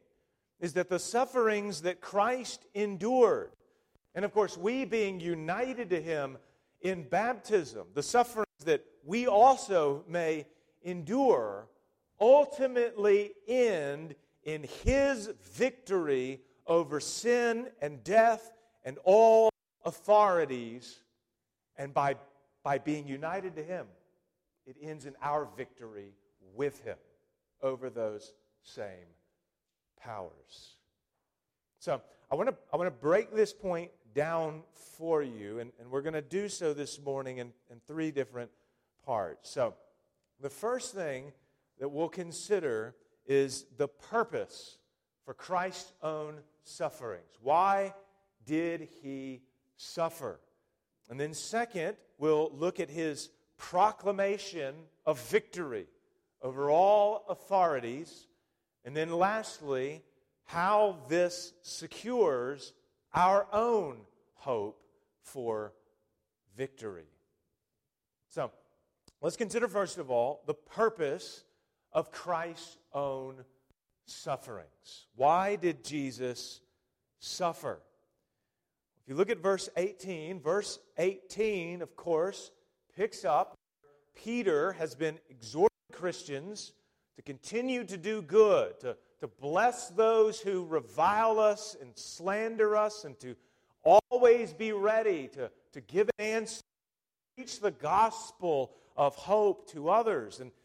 is 0.59 0.74
that 0.74 0.89
the 0.89 1.00
sufferings 1.00 1.83
that 1.83 2.01
Christ 2.01 2.65
endured, 2.74 3.51
and 4.15 4.25
of 4.25 4.33
course, 4.33 4.57
we 4.57 4.83
being 4.86 5.19
united 5.19 5.91
to 5.91 6.01
him 6.01 6.38
in 6.81 7.03
baptism, 7.03 7.88
the 7.93 8.03
sufferings 8.03 8.48
that 8.65 8.83
we 9.09 9.25
also 9.25 10.03
may 10.07 10.45
endure, 10.83 11.67
ultimately 12.21 13.31
end 13.47 14.13
in 14.43 14.67
his 14.83 15.31
victory 15.55 16.41
over 16.67 16.99
sin 16.99 17.69
and 17.81 18.03
death 18.03 18.51
and 18.85 18.99
all 19.03 19.49
authorities. 19.83 20.99
And 21.75 21.91
by, 21.91 22.17
by 22.63 22.77
being 22.77 23.07
united 23.07 23.55
to 23.55 23.63
him, 23.63 23.88
it 24.67 24.75
ends 24.79 25.07
in 25.07 25.15
our 25.23 25.47
victory 25.57 26.13
with 26.53 26.84
him 26.84 26.97
over 27.63 27.89
those 27.89 28.34
same 28.62 29.10
powers. 29.99 30.75
So 31.79 31.99
I 32.31 32.36
want 32.36 32.49
to 32.49 32.55
I 32.71 32.77
want 32.77 32.88
to 32.88 33.01
break 33.01 33.34
this 33.34 33.53
point 33.53 33.89
down 34.13 34.62
for 34.75 35.23
you, 35.23 35.57
and, 35.60 35.71
and 35.79 35.89
we're 35.89 36.03
going 36.03 36.13
to 36.13 36.21
do 36.21 36.47
so 36.47 36.73
this 36.73 37.01
morning 37.01 37.39
in, 37.39 37.53
in 37.71 37.79
three 37.88 38.12
different 38.12 38.51
parts. 39.05 39.49
So 39.49 39.75
the 40.41 40.49
first 40.49 40.93
thing 40.93 41.31
that 41.79 41.89
we'll 41.89 42.09
consider 42.09 42.95
is 43.25 43.65
the 43.77 43.88
purpose 43.88 44.77
for 45.25 45.33
Christ's 45.33 45.93
own 46.01 46.39
sufferings. 46.63 47.31
Why 47.41 47.93
did 48.45 48.88
he 49.01 49.41
suffer? 49.77 50.39
And 51.09 51.19
then, 51.19 51.33
second, 51.33 51.97
we'll 52.17 52.51
look 52.53 52.79
at 52.79 52.89
his 52.89 53.29
proclamation 53.57 54.75
of 55.05 55.19
victory 55.29 55.88
over 56.41 56.69
all 56.69 57.25
authorities. 57.29 58.27
And 58.85 58.95
then, 58.95 59.12
lastly, 59.12 60.03
how 60.45 60.97
this 61.09 61.53
secures 61.62 62.73
our 63.13 63.47
own 63.51 63.97
hope 64.35 64.81
for 65.21 65.73
victory. 66.55 67.05
Let's 69.21 69.38
consider 69.38 69.67
first 69.67 69.97
of 69.97 70.10
all 70.10 70.43
the 70.45 70.53
purpose 70.53 71.43
of 71.91 72.12
Christ's 72.12 72.77
own 72.93 73.43
sufferings. 74.05 75.08
Why 75.15 75.55
did 75.55 75.84
Jesus 75.84 76.62
suffer? 77.19 77.82
If 79.03 79.10
you 79.10 79.15
look 79.15 79.29
at 79.29 79.39
verse 79.39 79.69
18, 79.75 80.39
verse 80.39 80.79
18, 80.97 81.82
of 81.82 81.95
course, 81.95 82.51
picks 82.95 83.25
up 83.25 83.55
Peter 84.23 84.73
has 84.73 84.95
been 84.95 85.17
exhorting 85.29 85.69
Christians 85.91 86.73
to 87.15 87.21
continue 87.21 87.84
to 87.86 87.97
do 87.97 88.21
good, 88.21 88.79
to, 88.82 88.97
to 89.19 89.27
bless 89.27 89.89
those 89.89 90.39
who 90.39 90.65
revile 90.65 91.39
us 91.39 91.75
and 91.82 91.91
slander 91.95 92.75
us, 92.75 93.05
and 93.05 93.19
to 93.19 93.36
always 93.84 94.53
be 94.53 94.71
ready 94.73 95.27
to, 95.29 95.49
to 95.73 95.82
give 95.82 96.10
an 96.19 96.25
answer, 96.25 96.62
preach 97.36 97.60
the 97.60 97.71
gospel 97.71 98.73
of 98.99 99.15
hope 99.15 99.71
to 99.71 99.89
others. 99.89 100.41
And 100.41 100.51
it 100.51 100.55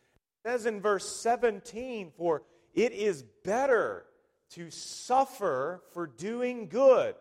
says 0.44 0.66
in 0.66 0.80
verse 0.80 1.08
17, 1.22 2.10
For 2.18 2.42
it 2.74 2.92
is 2.92 3.22
better 3.44 4.04
to 4.50 4.70
suffer 4.70 5.82
for 5.92 6.08
doing 6.08 6.68
good, 6.68 7.14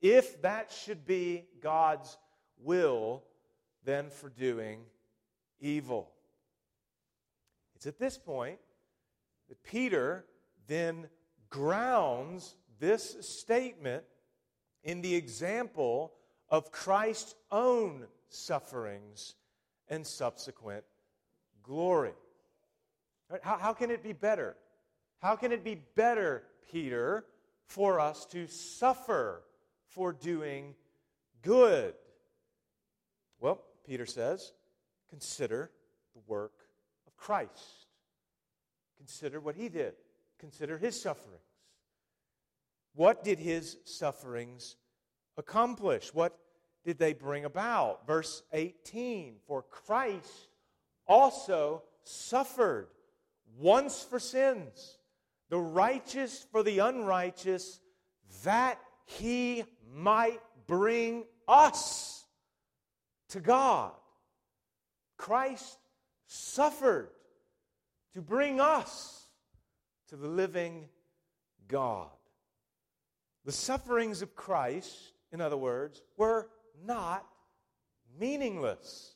if 0.00 0.40
that 0.40 0.72
should 0.72 1.04
be 1.06 1.44
God's 1.62 2.16
will, 2.58 3.22
than 3.84 4.08
for 4.08 4.30
doing 4.30 4.80
evil. 5.60 6.10
It's 7.74 7.86
at 7.86 7.98
this 7.98 8.16
point 8.16 8.58
that 9.50 9.62
Peter 9.62 10.24
then 10.68 11.08
grounds 11.50 12.56
this 12.80 13.14
statement 13.20 14.04
in 14.82 15.02
the 15.02 15.14
example 15.16 16.14
of 16.48 16.72
Christ's 16.72 17.34
own 17.52 18.06
sufferings 18.30 19.34
and 19.88 20.06
subsequent 20.06 20.84
glory. 21.62 22.12
How, 23.42 23.58
how 23.58 23.72
can 23.72 23.90
it 23.90 24.02
be 24.02 24.12
better? 24.12 24.56
How 25.20 25.36
can 25.36 25.52
it 25.52 25.64
be 25.64 25.80
better, 25.94 26.44
Peter, 26.70 27.24
for 27.66 27.98
us 27.98 28.26
to 28.26 28.46
suffer 28.46 29.42
for 29.88 30.12
doing 30.12 30.74
good? 31.42 31.94
Well, 33.40 33.62
Peter 33.86 34.06
says, 34.06 34.52
consider 35.10 35.70
the 36.14 36.20
work 36.26 36.52
of 37.06 37.16
Christ. 37.16 37.86
Consider 38.96 39.40
what 39.40 39.56
he 39.56 39.68
did. 39.68 39.94
Consider 40.38 40.78
his 40.78 41.00
sufferings. 41.00 41.40
What 42.94 43.24
did 43.24 43.38
his 43.38 43.76
sufferings 43.84 44.76
accomplish? 45.36 46.14
What 46.14 46.38
did 46.86 46.98
they 46.98 47.12
bring 47.12 47.44
about? 47.44 48.06
Verse 48.06 48.44
18 48.52 49.34
For 49.48 49.62
Christ 49.62 50.48
also 51.06 51.82
suffered 52.04 52.86
once 53.58 54.02
for 54.02 54.20
sins, 54.20 54.98
the 55.50 55.58
righteous 55.58 56.46
for 56.52 56.62
the 56.62 56.78
unrighteous, 56.78 57.80
that 58.44 58.78
he 59.04 59.64
might 59.92 60.40
bring 60.68 61.24
us 61.48 62.24
to 63.30 63.40
God. 63.40 63.90
Christ 65.16 65.78
suffered 66.28 67.10
to 68.14 68.22
bring 68.22 68.60
us 68.60 69.26
to 70.08 70.16
the 70.16 70.28
living 70.28 70.88
God. 71.66 72.10
The 73.44 73.52
sufferings 73.52 74.22
of 74.22 74.36
Christ, 74.36 74.94
in 75.32 75.40
other 75.40 75.56
words, 75.56 76.02
were 76.16 76.48
not 76.84 77.26
meaningless. 78.18 79.14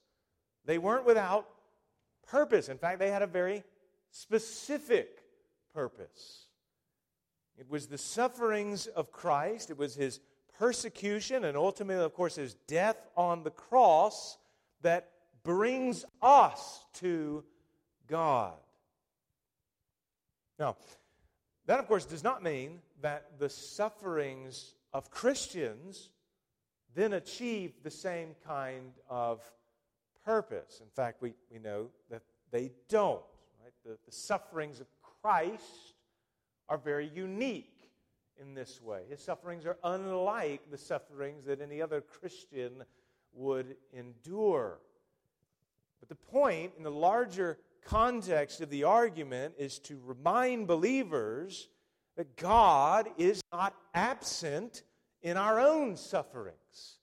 They 0.64 0.78
weren't 0.78 1.06
without 1.06 1.48
purpose. 2.26 2.68
In 2.68 2.78
fact, 2.78 2.98
they 2.98 3.10
had 3.10 3.22
a 3.22 3.26
very 3.26 3.64
specific 4.10 5.22
purpose. 5.74 6.46
It 7.58 7.68
was 7.68 7.86
the 7.86 7.98
sufferings 7.98 8.86
of 8.86 9.12
Christ, 9.12 9.70
it 9.70 9.76
was 9.76 9.94
his 9.94 10.20
persecution 10.58 11.44
and 11.44 11.56
ultimately, 11.56 12.04
of 12.04 12.14
course, 12.14 12.36
his 12.36 12.54
death 12.66 12.96
on 13.16 13.42
the 13.42 13.50
cross 13.50 14.38
that 14.82 15.08
brings 15.42 16.04
us 16.22 16.84
to 16.94 17.44
God. 18.06 18.54
Now, 20.58 20.76
that, 21.66 21.78
of 21.78 21.86
course, 21.86 22.04
does 22.04 22.22
not 22.22 22.42
mean 22.42 22.80
that 23.00 23.38
the 23.38 23.48
sufferings 23.48 24.74
of 24.92 25.10
Christians 25.10 26.10
then 26.94 27.12
achieve 27.14 27.72
the 27.82 27.90
same 27.90 28.34
kind 28.46 28.92
of 29.08 29.40
purpose. 30.24 30.80
In 30.80 30.90
fact, 30.90 31.22
we, 31.22 31.34
we 31.50 31.58
know 31.58 31.88
that 32.10 32.22
they 32.50 32.72
don't. 32.88 33.22
Right? 33.62 33.72
The, 33.84 33.98
the 34.04 34.12
sufferings 34.12 34.80
of 34.80 34.86
Christ 35.22 35.94
are 36.68 36.78
very 36.78 37.10
unique 37.14 37.90
in 38.40 38.54
this 38.54 38.80
way. 38.80 39.02
His 39.08 39.20
sufferings 39.20 39.66
are 39.66 39.76
unlike 39.84 40.70
the 40.70 40.78
sufferings 40.78 41.44
that 41.46 41.60
any 41.60 41.82
other 41.82 42.00
Christian 42.00 42.84
would 43.32 43.76
endure. 43.92 44.78
But 46.00 46.08
the 46.08 46.14
point 46.14 46.72
in 46.76 46.82
the 46.82 46.90
larger 46.90 47.58
context 47.84 48.60
of 48.60 48.70
the 48.70 48.84
argument 48.84 49.54
is 49.58 49.78
to 49.80 50.00
remind 50.04 50.66
believers 50.66 51.68
that 52.16 52.36
God 52.36 53.08
is 53.18 53.40
not 53.52 53.74
absent 53.94 54.82
in 55.22 55.36
our 55.36 55.60
own 55.60 55.96
sufferings. 55.96 56.98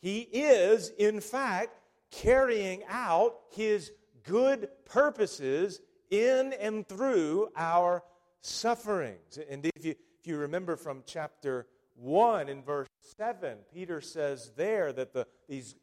He 0.00 0.20
is, 0.20 0.90
in 0.98 1.20
fact, 1.20 1.70
carrying 2.10 2.82
out 2.88 3.38
his 3.50 3.90
good 4.22 4.68
purposes 4.84 5.80
in 6.10 6.52
and 6.60 6.86
through 6.86 7.48
our 7.56 8.02
sufferings. 8.40 9.38
And 9.50 9.66
if 9.66 9.84
you, 9.84 9.94
if 10.20 10.26
you 10.26 10.36
remember 10.36 10.76
from 10.76 11.02
chapter 11.06 11.66
1 11.96 12.48
in 12.48 12.62
verse 12.62 12.88
7, 13.18 13.58
Peter 13.72 14.00
says 14.00 14.52
there 14.56 14.92
that 14.92 15.12
the, 15.12 15.26
these 15.48 15.74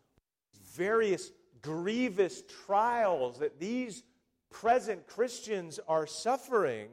various 0.73 1.31
grievous 1.61 2.43
trials 2.65 3.39
that 3.39 3.59
these 3.59 4.03
present 4.49 5.07
Christians 5.07 5.79
are 5.87 6.05
suffering 6.05 6.89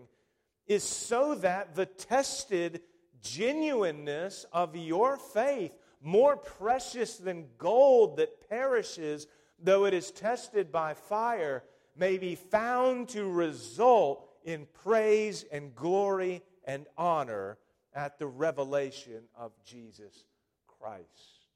is 0.66 0.83
so 0.83 1.35
that 1.37 1.74
the 1.74 1.87
tested 1.87 2.81
genuineness 3.23 4.47
of 4.53 4.77
your 4.77 5.17
faith, 5.17 5.73
more 6.03 6.37
precious 6.37 7.17
than 7.17 7.47
gold 7.59 8.17
that 8.17 8.49
perishes, 8.49 9.27
though 9.63 9.85
it 9.85 9.95
is 9.95 10.11
tested 10.11 10.73
by 10.73 10.95
fire, 10.95 11.63
may 11.97 12.19
be 12.19 12.35
found 12.35 13.09
to 13.11 13.31
result 13.31 14.27
in 14.45 14.67
praise 14.83 15.45
and 15.53 15.75
glory 15.75 16.43
and 16.65 16.87
honor 16.97 17.59
at 17.95 18.19
the 18.19 18.27
revelation 18.27 19.23
of 19.37 19.53
Jesus 19.65 20.25
Christ. 20.67 21.47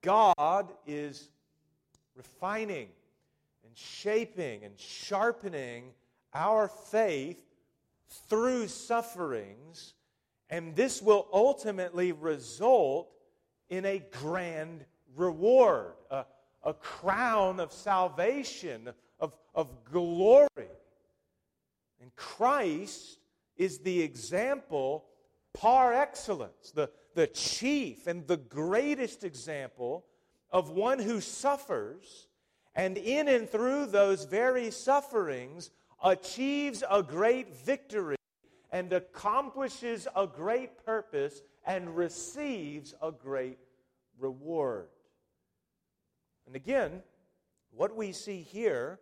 God 0.00 0.72
is 0.86 1.28
refining 2.14 2.88
and 3.64 3.76
shaping 3.76 4.64
and 4.64 4.78
sharpening 4.78 5.90
our 6.32 6.68
faith 6.68 7.42
through 8.28 8.68
sufferings, 8.68 9.94
and 10.48 10.76
this 10.76 11.02
will 11.02 11.26
ultimately 11.32 12.12
result 12.12 13.10
in 13.68 13.84
a 13.84 14.02
grand 14.20 14.84
reward, 15.16 15.94
a, 16.10 16.24
a 16.62 16.74
crown 16.74 17.58
of 17.58 17.72
salvation, 17.72 18.90
of, 19.18 19.36
of 19.54 19.84
glory. 19.84 20.48
And 22.00 22.14
Christ 22.14 23.18
is 23.56 23.78
the 23.78 24.02
example 24.02 25.04
par 25.52 25.94
excellence, 25.94 26.70
the, 26.72 26.90
the 27.14 27.26
chief 27.26 28.06
and 28.06 28.26
the 28.26 28.36
greatest 28.36 29.24
example 29.24 30.04
of 30.50 30.70
one 30.70 30.98
who 30.98 31.20
suffers 31.20 32.28
and 32.74 32.98
in 32.98 33.26
and 33.26 33.48
through 33.48 33.86
those 33.86 34.24
very 34.26 34.70
sufferings 34.70 35.70
achieves 36.04 36.84
a 36.90 37.02
great 37.02 37.56
victory 37.56 38.15
and 38.72 38.92
accomplishes 38.92 40.08
a 40.14 40.26
great 40.26 40.84
purpose 40.84 41.42
and 41.64 41.96
receives 41.96 42.94
a 43.02 43.12
great 43.12 43.58
reward. 44.18 44.88
And 46.46 46.56
again, 46.56 47.02
what 47.70 47.94
we 47.94 48.12
see 48.12 48.42
here 48.42 49.00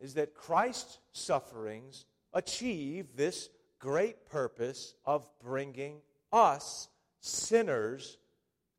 is 0.00 0.14
that 0.14 0.34
Christ's 0.34 0.98
sufferings 1.12 2.06
achieve 2.32 3.16
this 3.16 3.50
great 3.78 4.26
purpose 4.26 4.94
of 5.04 5.28
bringing 5.42 6.00
us 6.32 6.88
sinners 7.20 8.18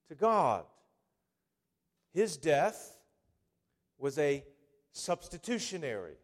to 0.08 0.16
God. 0.16 0.66
His 2.14 2.38
death 2.38 2.98
was 3.98 4.18
a 4.18 4.44
substitutionary 4.92 6.18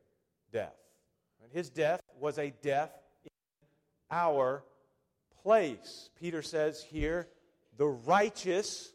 death. 0.52 0.76
And 1.44 1.52
His 1.52 1.70
death 1.70 2.02
was 2.20 2.38
a 2.38 2.54
death 2.62 2.92
our 4.12 4.64
place. 5.44 6.10
Peter 6.20 6.42
says 6.42 6.84
here, 6.84 7.28
the 7.78 7.88
righteous 7.88 8.94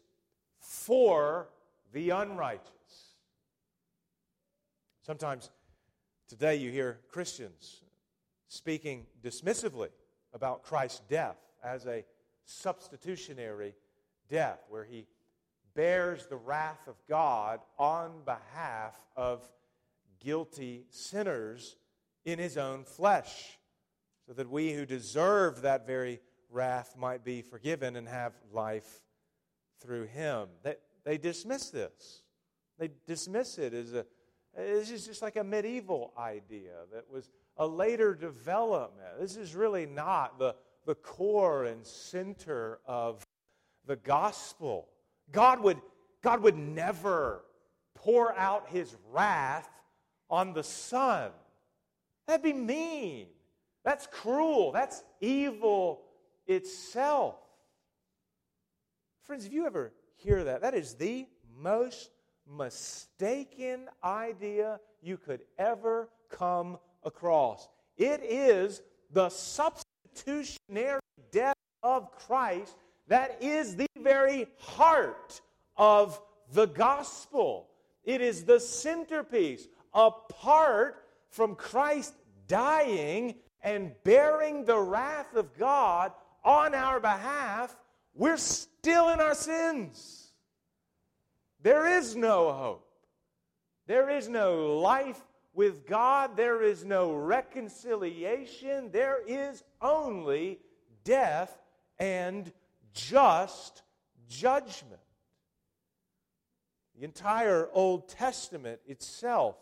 for 0.59 1.49
the 1.93 2.09
unrighteous. 2.09 2.67
Sometimes 5.05 5.49
today 6.27 6.55
you 6.55 6.71
hear 6.71 6.99
Christians 7.11 7.81
speaking 8.47 9.05
dismissively 9.23 9.89
about 10.33 10.63
Christ's 10.63 11.01
death 11.09 11.37
as 11.63 11.85
a 11.85 12.03
substitutionary 12.45 13.75
death, 14.29 14.59
where 14.69 14.83
he 14.83 15.05
bears 15.75 16.25
the 16.25 16.35
wrath 16.35 16.87
of 16.87 16.95
God 17.07 17.59
on 17.77 18.11
behalf 18.25 18.95
of 19.15 19.47
guilty 20.19 20.85
sinners 20.89 21.75
in 22.25 22.39
his 22.39 22.57
own 22.57 22.83
flesh, 22.83 23.57
so 24.31 24.35
that 24.35 24.49
we 24.49 24.71
who 24.71 24.85
deserve 24.85 25.63
that 25.63 25.85
very 25.85 26.21
wrath 26.49 26.95
might 26.97 27.21
be 27.25 27.41
forgiven 27.41 27.97
and 27.97 28.07
have 28.07 28.31
life 28.53 29.01
through 29.81 30.05
him. 30.05 30.47
They, 30.63 30.75
they 31.03 31.17
dismiss 31.17 31.69
this. 31.69 32.21
They 32.79 32.91
dismiss 33.05 33.57
it 33.57 33.73
as 33.73 33.91
a 33.91 34.05
this 34.55 34.89
is 34.89 35.05
just 35.05 35.21
like 35.21 35.35
a 35.35 35.43
medieval 35.43 36.13
idea 36.17 36.71
that 36.93 37.11
was 37.11 37.29
a 37.57 37.67
later 37.67 38.15
development. 38.15 39.19
This 39.19 39.35
is 39.35 39.53
really 39.53 39.85
not 39.85 40.39
the, 40.39 40.55
the 40.85 40.95
core 40.95 41.65
and 41.65 41.85
center 41.85 42.79
of 42.85 43.27
the 43.85 43.97
gospel. 43.97 44.87
God 45.33 45.59
would, 45.59 45.81
God 46.21 46.41
would 46.41 46.57
never 46.57 47.43
pour 47.95 48.33
out 48.37 48.69
his 48.69 48.95
wrath 49.11 49.69
on 50.29 50.53
the 50.53 50.63
Son. 50.63 51.31
That'd 52.27 52.43
be 52.43 52.53
mean. 52.53 53.27
That's 53.83 54.07
cruel. 54.07 54.71
That's 54.71 55.03
evil 55.19 56.01
itself. 56.47 57.35
Friends, 59.23 59.45
if 59.45 59.53
you 59.53 59.65
ever 59.65 59.93
hear 60.17 60.43
that, 60.43 60.61
that 60.61 60.73
is 60.73 60.93
the 60.95 61.27
most 61.57 62.09
mistaken 62.47 63.87
idea 64.03 64.79
you 65.01 65.17
could 65.17 65.41
ever 65.57 66.09
come 66.29 66.77
across. 67.03 67.69
It 67.97 68.21
is 68.23 68.81
the 69.11 69.29
substitutionary 69.29 70.99
death 71.31 71.55
of 71.83 72.11
Christ 72.11 72.75
that 73.07 73.37
is 73.41 73.75
the 73.75 73.87
very 73.97 74.47
heart 74.57 75.41
of 75.75 76.21
the 76.53 76.67
gospel. 76.67 77.67
It 78.03 78.21
is 78.21 78.43
the 78.43 78.59
centerpiece. 78.59 79.67
Apart 79.93 81.03
from 81.29 81.55
Christ 81.55 82.13
dying 82.47 83.35
and 83.63 83.93
bearing 84.03 84.65
the 84.65 84.79
wrath 84.79 85.35
of 85.35 85.57
God 85.57 86.11
on 86.43 86.73
our 86.73 86.99
behalf, 86.99 87.75
we're 88.13 88.37
still 88.37 89.09
in 89.09 89.19
our 89.19 89.35
sins. 89.35 90.31
There 91.61 91.85
is 91.97 92.15
no 92.15 92.51
hope. 92.51 92.87
There 93.87 94.09
is 94.09 94.27
no 94.27 94.79
life 94.79 95.21
with 95.53 95.85
God. 95.85 96.35
There 96.35 96.63
is 96.63 96.83
no 96.83 97.13
reconciliation. 97.13 98.89
There 98.91 99.19
is 99.27 99.63
only 99.81 100.59
death 101.03 101.55
and 101.99 102.51
just 102.93 103.83
judgment. 104.27 105.01
The 106.97 107.03
entire 107.05 107.69
Old 107.73 108.09
Testament 108.09 108.79
itself 108.87 109.55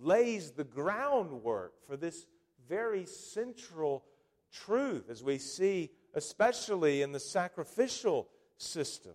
lays 0.00 0.52
the 0.52 0.64
groundwork 0.64 1.74
for 1.86 1.96
this 1.96 2.26
very 2.68 3.06
central 3.06 4.04
truth, 4.52 5.08
as 5.10 5.22
we 5.22 5.38
see, 5.38 5.90
especially 6.14 7.02
in 7.02 7.12
the 7.12 7.20
sacrificial 7.20 8.28
system. 8.56 9.12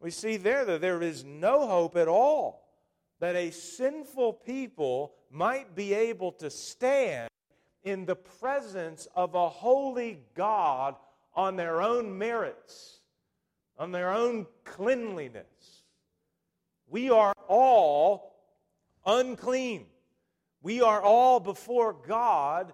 We 0.00 0.10
see 0.10 0.36
there 0.36 0.64
that 0.64 0.80
there 0.80 1.02
is 1.02 1.24
no 1.24 1.66
hope 1.66 1.96
at 1.96 2.08
all 2.08 2.68
that 3.20 3.36
a 3.36 3.50
sinful 3.50 4.32
people 4.34 5.14
might 5.30 5.74
be 5.74 5.92
able 5.92 6.32
to 6.32 6.50
stand 6.50 7.28
in 7.84 8.06
the 8.06 8.16
presence 8.16 9.06
of 9.14 9.34
a 9.34 9.48
holy 9.48 10.20
God 10.34 10.96
on 11.34 11.56
their 11.56 11.82
own 11.82 12.16
merits. 12.18 13.00
on 13.80 13.92
their 13.92 14.12
own 14.12 14.46
cleanliness. 14.64 15.84
We 16.86 17.08
are 17.08 17.32
all 17.48 18.36
unclean. 19.06 19.86
We 20.62 20.82
are 20.82 21.00
all 21.00 21.40
before 21.40 21.94
God 22.06 22.72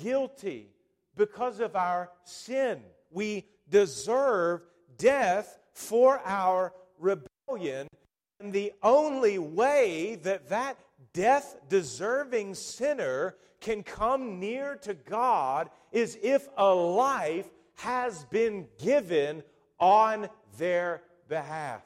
guilty 0.00 0.70
because 1.16 1.60
of 1.60 1.76
our 1.76 2.10
sin. 2.24 2.80
We 3.10 3.46
deserve 3.68 4.62
death 4.96 5.58
for 5.72 6.20
our 6.24 6.72
rebellion. 6.98 7.88
And 8.40 8.52
the 8.52 8.72
only 8.82 9.38
way 9.38 10.16
that 10.22 10.48
that 10.48 10.78
death 11.12 11.56
deserving 11.68 12.54
sinner 12.54 13.36
can 13.60 13.82
come 13.82 14.38
near 14.38 14.76
to 14.76 14.94
God 14.94 15.70
is 15.92 16.18
if 16.22 16.48
a 16.56 16.72
life 16.72 17.48
has 17.74 18.24
been 18.26 18.66
given 18.80 19.42
on 19.78 20.28
their 20.56 21.02
behalf. 21.28 21.82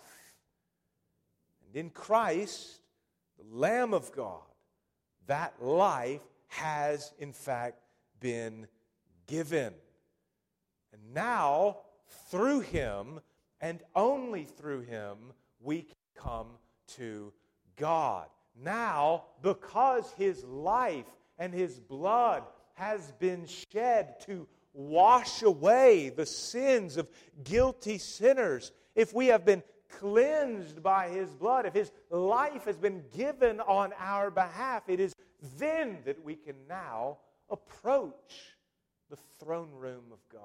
And 1.66 1.76
in 1.76 1.90
Christ, 1.90 2.80
the 3.38 3.56
Lamb 3.56 3.94
of 3.94 4.12
God, 4.12 4.40
that 5.26 5.54
life 5.62 6.20
has 6.48 7.12
in 7.18 7.32
fact 7.32 7.78
been 8.20 8.66
given. 9.26 9.72
And 10.92 11.14
now, 11.14 11.78
through 12.30 12.60
him, 12.60 13.20
and 13.60 13.80
only 13.94 14.44
through 14.44 14.82
him, 14.82 15.16
we 15.60 15.86
come 16.16 16.48
to 16.96 17.32
God. 17.76 18.26
Now, 18.60 19.24
because 19.40 20.12
his 20.18 20.44
life 20.44 21.06
and 21.38 21.54
his 21.54 21.78
blood 21.80 22.42
has 22.74 23.12
been 23.12 23.46
shed 23.46 24.20
to 24.26 24.46
wash 24.74 25.42
away 25.42 26.10
the 26.10 26.26
sins 26.26 26.96
of 26.96 27.08
guilty 27.44 27.98
sinners, 27.98 28.72
if 28.94 29.14
we 29.14 29.28
have 29.28 29.44
been 29.44 29.62
cleansed 29.98 30.82
by 30.82 31.08
his 31.08 31.30
blood, 31.34 31.66
if 31.66 31.74
his 31.74 31.92
life 32.10 32.64
has 32.64 32.76
been 32.76 33.02
given 33.16 33.60
on 33.60 33.92
our 33.98 34.30
behalf, 34.30 34.82
it 34.88 35.00
is 35.00 35.14
then 35.58 35.98
that 36.04 36.22
we 36.24 36.34
can 36.34 36.56
now 36.68 37.18
approach 37.50 38.54
the 39.10 39.18
throne 39.38 39.70
room 39.72 40.04
of 40.12 40.18
God 40.32 40.42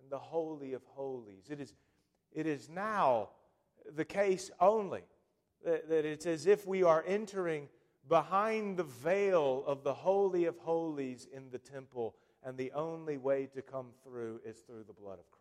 and 0.00 0.10
the 0.10 0.18
Holy 0.18 0.72
of 0.72 0.82
Holies. 0.84 1.50
It 1.50 1.60
is, 1.60 1.74
it 2.32 2.46
is 2.46 2.68
now 2.68 3.30
the 3.94 4.04
case 4.04 4.50
only 4.60 5.02
that, 5.64 5.88
that 5.88 6.04
it's 6.04 6.26
as 6.26 6.46
if 6.46 6.66
we 6.66 6.82
are 6.82 7.04
entering 7.06 7.68
behind 8.08 8.76
the 8.76 8.84
veil 8.84 9.62
of 9.66 9.84
the 9.84 9.94
Holy 9.94 10.46
of 10.46 10.56
Holies 10.58 11.28
in 11.32 11.50
the 11.50 11.58
temple, 11.58 12.14
and 12.42 12.56
the 12.56 12.72
only 12.72 13.18
way 13.18 13.46
to 13.54 13.62
come 13.62 13.88
through 14.02 14.40
is 14.44 14.56
through 14.58 14.84
the 14.86 14.92
blood 14.92 15.18
of 15.18 15.30
Christ. 15.30 15.39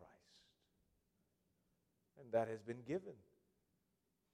And 2.21 2.31
that 2.31 2.47
has 2.47 2.61
been 2.61 2.81
given. 2.87 3.13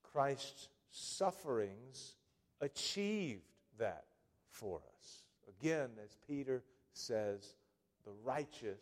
Christ's 0.02 0.68
sufferings 0.90 2.16
achieved 2.60 3.42
that 3.78 4.04
for 4.50 4.80
us. 4.98 5.22
Again, 5.60 5.90
as 6.02 6.16
Peter 6.26 6.62
says, 6.92 7.54
the 8.04 8.12
righteous 8.24 8.80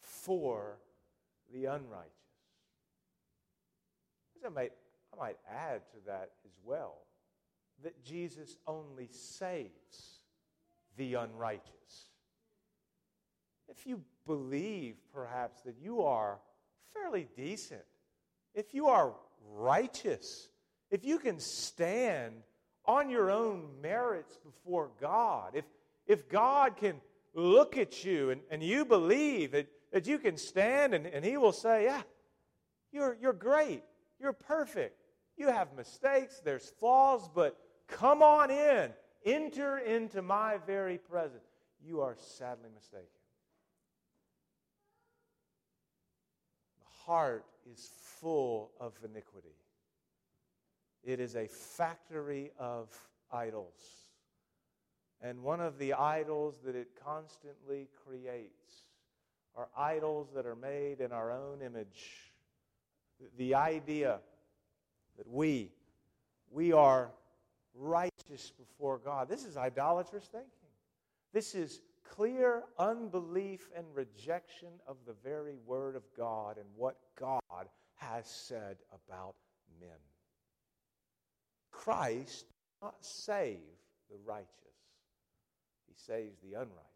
for 0.00 0.78
the 1.52 1.66
unrighteous. 1.66 2.10
I 4.44 4.48
might, 4.48 4.72
I 5.12 5.20
might 5.20 5.36
add 5.50 5.82
to 5.90 5.96
that 6.06 6.30
as 6.46 6.52
well 6.64 6.98
that 7.82 8.02
Jesus 8.04 8.56
only 8.66 9.08
saves 9.10 10.20
the 10.96 11.14
unrighteous. 11.14 12.08
If 13.68 13.86
you 13.86 14.02
believe, 14.26 14.96
perhaps, 15.12 15.62
that 15.62 15.76
you 15.80 16.02
are 16.02 16.38
fairly 16.92 17.28
decent, 17.36 17.82
if 18.54 18.74
you 18.74 18.88
are 18.88 19.14
righteous, 19.52 20.48
if 20.90 21.04
you 21.04 21.18
can 21.18 21.38
stand 21.38 22.42
on 22.84 23.10
your 23.10 23.30
own 23.30 23.68
merits 23.80 24.38
before 24.44 24.90
God, 25.00 25.52
if, 25.54 25.64
if 26.06 26.28
God 26.28 26.76
can 26.76 27.00
look 27.34 27.76
at 27.76 28.04
you 28.04 28.30
and, 28.30 28.40
and 28.50 28.62
you 28.62 28.84
believe 28.84 29.52
that, 29.52 29.68
that 29.92 30.06
you 30.06 30.18
can 30.18 30.36
stand 30.36 30.94
and, 30.94 31.06
and 31.06 31.24
He 31.24 31.36
will 31.36 31.52
say, 31.52 31.84
Yeah, 31.84 32.02
you're, 32.92 33.16
you're 33.20 33.32
great, 33.32 33.82
you're 34.18 34.32
perfect, 34.32 35.00
you 35.36 35.48
have 35.48 35.68
mistakes, 35.76 36.40
there's 36.44 36.68
flaws, 36.80 37.28
but 37.34 37.56
come 37.88 38.22
on 38.22 38.50
in, 38.50 38.90
enter 39.24 39.78
into 39.78 40.22
my 40.22 40.58
very 40.66 40.98
presence. 40.98 41.44
You 41.82 42.02
are 42.02 42.16
sadly 42.18 42.68
mistaken. 42.74 43.06
The 46.80 47.06
heart 47.06 47.46
is 47.72 47.90
full 48.20 48.72
of 48.78 48.92
iniquity. 49.04 49.56
It 51.02 51.20
is 51.20 51.36
a 51.36 51.46
factory 51.46 52.50
of 52.58 52.88
idols. 53.32 54.06
And 55.22 55.42
one 55.42 55.60
of 55.60 55.78
the 55.78 55.94
idols 55.94 56.60
that 56.64 56.74
it 56.74 56.88
constantly 57.04 57.88
creates 58.04 58.84
are 59.54 59.68
idols 59.76 60.28
that 60.34 60.46
are 60.46 60.56
made 60.56 61.00
in 61.00 61.12
our 61.12 61.30
own 61.30 61.62
image. 61.62 62.32
The 63.36 63.54
idea 63.54 64.20
that 65.18 65.28
we, 65.28 65.72
we 66.50 66.72
are 66.72 67.10
righteous 67.74 68.52
before 68.58 68.98
God. 68.98 69.28
This 69.28 69.44
is 69.44 69.56
idolatrous 69.56 70.24
thinking. 70.24 70.48
This 71.32 71.54
is 71.54 71.80
clear 72.08 72.64
unbelief 72.78 73.68
and 73.76 73.84
rejection 73.94 74.68
of 74.86 74.96
the 75.06 75.14
very 75.22 75.56
Word 75.66 75.96
of 75.96 76.02
God 76.16 76.56
and 76.56 76.66
what 76.76 76.96
God 77.18 77.68
has 78.00 78.26
said 78.26 78.76
about 78.92 79.34
men. 79.80 79.90
Christ 81.70 82.46
does 82.46 82.82
not 82.82 82.96
save 83.00 83.58
the 84.10 84.16
righteous, 84.24 84.48
He 85.86 85.94
saves 85.94 86.38
the 86.40 86.54
unrighteous. 86.54 86.86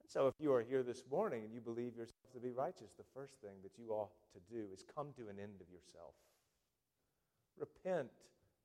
And 0.00 0.08
so, 0.08 0.28
if 0.28 0.34
you 0.38 0.52
are 0.52 0.62
here 0.62 0.82
this 0.82 1.02
morning 1.10 1.42
and 1.44 1.52
you 1.52 1.60
believe 1.60 1.96
yourself 1.96 2.32
to 2.34 2.40
be 2.40 2.50
righteous, 2.50 2.92
the 2.96 3.04
first 3.14 3.34
thing 3.40 3.56
that 3.62 3.78
you 3.78 3.90
ought 3.90 4.12
to 4.34 4.54
do 4.54 4.66
is 4.72 4.84
come 4.94 5.08
to 5.16 5.28
an 5.28 5.40
end 5.40 5.60
of 5.60 5.72
yourself. 5.72 6.14
Repent 7.58 8.10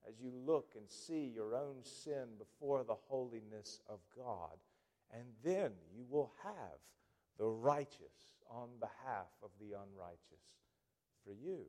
as 0.07 0.19
you 0.21 0.31
look 0.45 0.73
and 0.75 0.89
see 0.89 1.31
your 1.33 1.55
own 1.55 1.75
sin 1.83 2.25
before 2.38 2.83
the 2.83 2.95
holiness 3.07 3.79
of 3.89 3.99
God, 4.15 4.57
and 5.13 5.23
then 5.43 5.71
you 5.95 6.05
will 6.09 6.31
have 6.43 6.79
the 7.38 7.47
righteous 7.47 8.35
on 8.49 8.67
behalf 8.79 9.27
of 9.43 9.49
the 9.59 9.73
unrighteous 9.73 10.59
for 11.30 11.36
you. 11.48 11.60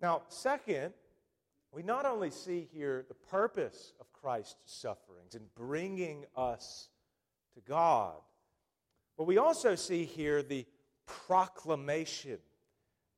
Now, 0.00 0.22
second, 0.28 0.92
we 1.72 1.82
not 1.82 2.06
only 2.06 2.30
see 2.30 2.68
here 2.72 3.04
the 3.08 3.14
purpose 3.14 3.94
of 4.00 4.12
Christ's 4.12 4.56
sufferings 4.66 5.34
in 5.34 5.42
bringing 5.56 6.24
us 6.36 6.88
to 7.54 7.60
God, 7.62 8.14
but 9.18 9.24
we 9.24 9.38
also 9.38 9.74
see 9.74 10.04
here 10.04 10.42
the 10.42 10.64
proclamation 11.06 12.38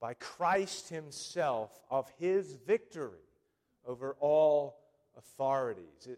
by 0.00 0.14
Christ 0.14 0.88
Himself 0.88 1.78
of 1.90 2.10
His 2.18 2.56
victory 2.66 3.28
over 3.86 4.16
all 4.20 4.78
authorities. 5.18 6.08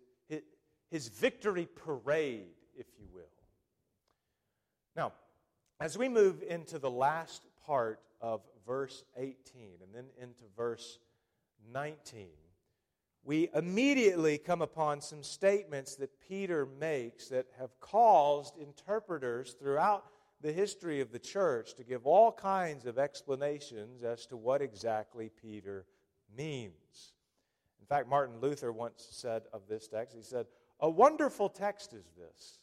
His 0.90 1.08
victory 1.08 1.66
parade, 1.74 2.54
if 2.78 2.86
you 3.00 3.08
will. 3.12 3.22
Now, 4.94 5.12
as 5.80 5.98
we 5.98 6.08
move 6.08 6.42
into 6.48 6.78
the 6.78 6.90
last 6.90 7.42
part 7.66 8.00
of 8.20 8.42
verse 8.66 9.04
18 9.16 9.36
and 9.82 9.94
then 9.94 10.06
into 10.20 10.44
verse 10.56 10.98
19, 11.72 12.28
we 13.24 13.48
immediately 13.54 14.36
come 14.36 14.62
upon 14.62 15.00
some 15.00 15.22
statements 15.22 15.94
that 15.96 16.20
Peter 16.28 16.66
makes 16.78 17.28
that 17.28 17.46
have 17.58 17.78
caused 17.80 18.58
interpreters 18.58 19.56
throughout 19.58 20.04
the 20.42 20.52
history 20.52 21.00
of 21.00 21.10
the 21.10 21.18
church 21.18 21.74
to 21.74 21.84
give 21.84 22.06
all 22.06 22.30
kinds 22.30 22.84
of 22.84 22.98
explanations 22.98 24.02
as 24.02 24.26
to 24.26 24.36
what 24.36 24.60
exactly 24.60 25.30
Peter 25.40 25.86
means. 26.36 27.14
In 27.80 27.86
fact, 27.86 28.08
Martin 28.08 28.40
Luther 28.40 28.72
once 28.72 29.06
said 29.10 29.42
of 29.54 29.62
this 29.68 29.88
text, 29.88 30.14
he 30.14 30.22
said, 30.22 30.46
A 30.80 30.90
wonderful 30.90 31.48
text 31.48 31.94
is 31.94 32.10
this, 32.18 32.58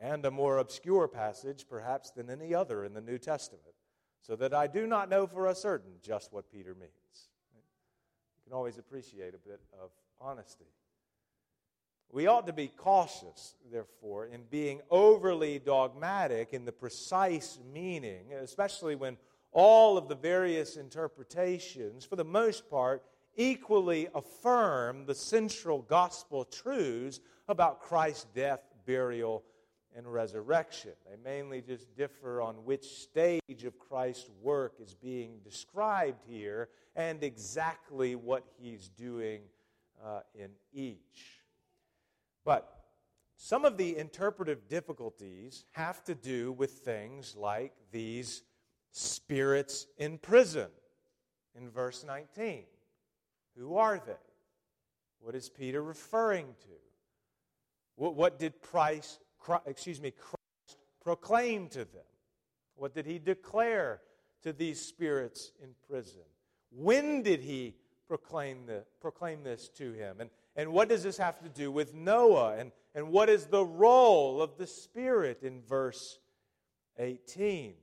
and 0.00 0.24
a 0.24 0.30
more 0.30 0.58
obscure 0.58 1.06
passage, 1.06 1.66
perhaps, 1.68 2.10
than 2.10 2.30
any 2.30 2.52
other 2.52 2.84
in 2.84 2.94
the 2.94 3.00
New 3.00 3.18
Testament 3.18 3.74
so 4.28 4.36
that 4.36 4.52
I 4.52 4.66
do 4.66 4.86
not 4.86 5.08
know 5.08 5.26
for 5.26 5.46
a 5.46 5.54
certain 5.54 5.92
just 6.02 6.34
what 6.34 6.52
Peter 6.52 6.74
means. 6.74 7.30
You 7.54 8.44
can 8.44 8.52
always 8.52 8.76
appreciate 8.76 9.34
a 9.34 9.38
bit 9.38 9.60
of 9.82 9.90
honesty. 10.20 10.66
We 12.12 12.26
ought 12.26 12.46
to 12.46 12.52
be 12.52 12.68
cautious, 12.68 13.54
therefore, 13.72 14.26
in 14.26 14.42
being 14.50 14.82
overly 14.90 15.58
dogmatic 15.58 16.52
in 16.52 16.66
the 16.66 16.72
precise 16.72 17.58
meaning, 17.72 18.34
especially 18.42 18.96
when 18.96 19.16
all 19.52 19.96
of 19.96 20.08
the 20.08 20.14
various 20.14 20.76
interpretations, 20.76 22.04
for 22.04 22.16
the 22.16 22.24
most 22.24 22.68
part, 22.68 23.02
equally 23.36 24.08
affirm 24.14 25.06
the 25.06 25.14
central 25.14 25.80
gospel 25.82 26.44
truths 26.44 27.20
about 27.48 27.80
Christ's 27.80 28.26
death, 28.34 28.60
burial, 28.84 29.42
and 29.96 30.12
resurrection. 30.12 30.92
They 31.08 31.16
mainly 31.22 31.60
just 31.60 31.94
differ 31.96 32.40
on 32.40 32.56
which 32.64 32.84
stage 32.84 33.64
of 33.64 33.78
Christ's 33.78 34.30
work 34.42 34.74
is 34.80 34.94
being 34.94 35.38
described 35.44 36.22
here 36.26 36.68
and 36.94 37.22
exactly 37.22 38.14
what 38.14 38.44
he's 38.60 38.88
doing 38.88 39.40
uh, 40.04 40.20
in 40.34 40.50
each. 40.72 41.42
But 42.44 42.78
some 43.36 43.64
of 43.64 43.76
the 43.76 43.96
interpretive 43.96 44.68
difficulties 44.68 45.64
have 45.72 46.02
to 46.04 46.14
do 46.14 46.52
with 46.52 46.70
things 46.70 47.36
like 47.36 47.72
these 47.92 48.42
spirits 48.90 49.86
in 49.96 50.18
prison 50.18 50.68
in 51.56 51.70
verse 51.70 52.04
19. 52.04 52.64
Who 53.56 53.76
are 53.76 54.00
they? 54.04 54.12
What 55.20 55.34
is 55.34 55.48
Peter 55.48 55.82
referring 55.82 56.46
to? 56.46 56.68
What, 57.96 58.38
did 58.38 58.60
Christ, 58.60 59.20
excuse 59.66 60.00
me, 60.00 60.10
Christ 60.10 60.78
proclaim 61.02 61.68
to 61.68 61.78
them? 61.78 62.04
What 62.76 62.94
did 62.94 63.06
he 63.06 63.18
declare 63.18 64.00
to 64.42 64.52
these 64.52 64.80
spirits 64.80 65.52
in 65.62 65.70
prison? 65.88 66.22
When 66.70 67.22
did 67.22 67.40
he 67.40 67.74
proclaim, 68.06 68.66
the, 68.66 68.84
proclaim 69.00 69.42
this 69.42 69.68
to 69.70 69.92
him? 69.92 70.20
And, 70.20 70.30
and 70.56 70.72
what 70.72 70.88
does 70.88 71.02
this 71.02 71.18
have 71.18 71.40
to 71.40 71.48
do 71.48 71.72
with 71.72 71.94
Noah? 71.94 72.56
And, 72.56 72.72
and 72.94 73.10
what 73.10 73.28
is 73.28 73.46
the 73.46 73.64
role 73.64 74.40
of 74.40 74.58
the 74.58 74.66
Spirit 74.66 75.42
in 75.42 75.62
verse 75.62 76.18
18? 76.98 77.74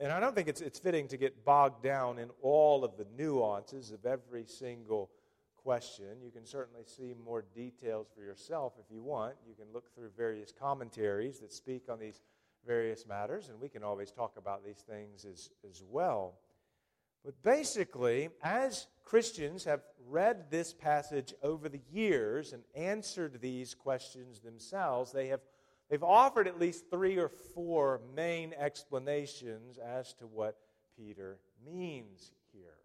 And 0.00 0.10
I 0.10 0.20
don't 0.20 0.34
think 0.34 0.48
it's, 0.48 0.60
it's 0.60 0.78
fitting 0.78 1.06
to 1.08 1.16
get 1.16 1.44
bogged 1.44 1.82
down 1.82 2.18
in 2.18 2.30
all 2.40 2.84
of 2.84 2.96
the 2.96 3.06
nuances 3.16 3.92
of 3.92 4.04
every 4.04 4.44
single 4.44 5.10
question. 5.62 6.22
You 6.24 6.30
can 6.30 6.46
certainly 6.46 6.84
see 6.84 7.14
more 7.24 7.44
details 7.54 8.08
for 8.14 8.22
yourself 8.22 8.74
if 8.78 8.92
you 8.92 9.02
want. 9.02 9.34
You 9.46 9.54
can 9.54 9.72
look 9.72 9.94
through 9.94 10.10
various 10.16 10.52
commentaries 10.52 11.40
that 11.40 11.52
speak 11.52 11.84
on 11.88 11.98
these 11.98 12.20
various 12.66 13.06
matters, 13.06 13.48
and 13.48 13.60
we 13.60 13.68
can 13.68 13.82
always 13.82 14.10
talk 14.10 14.36
about 14.36 14.64
these 14.64 14.84
things 14.88 15.24
as, 15.24 15.50
as 15.68 15.82
well. 15.88 16.34
But 17.24 17.40
basically, 17.42 18.30
as 18.42 18.88
Christians 19.04 19.64
have 19.64 19.82
read 20.08 20.50
this 20.50 20.72
passage 20.72 21.34
over 21.42 21.68
the 21.68 21.80
years 21.92 22.52
and 22.52 22.62
answered 22.74 23.40
these 23.40 23.74
questions 23.74 24.40
themselves, 24.40 25.12
they 25.12 25.28
have 25.28 25.40
they've 25.88 26.02
offered 26.02 26.48
at 26.48 26.58
least 26.58 26.90
three 26.90 27.18
or 27.18 27.28
four 27.28 28.00
main 28.16 28.52
explanations 28.58 29.78
as 29.78 30.14
to 30.14 30.26
what 30.26 30.58
Peter 30.96 31.38
means 31.64 32.32
here. 32.52 32.81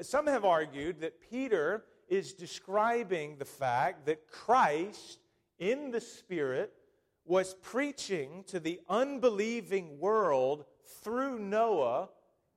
Some 0.00 0.26
have 0.26 0.44
argued 0.44 1.00
that 1.00 1.20
Peter 1.30 1.84
is 2.08 2.34
describing 2.34 3.36
the 3.36 3.44
fact 3.44 4.06
that 4.06 4.28
Christ, 4.28 5.20
in 5.58 5.90
the 5.90 6.00
Spirit, 6.00 6.72
was 7.24 7.54
preaching 7.62 8.44
to 8.48 8.60
the 8.60 8.80
unbelieving 8.88 9.98
world 9.98 10.64
through 11.02 11.38
Noah 11.38 12.08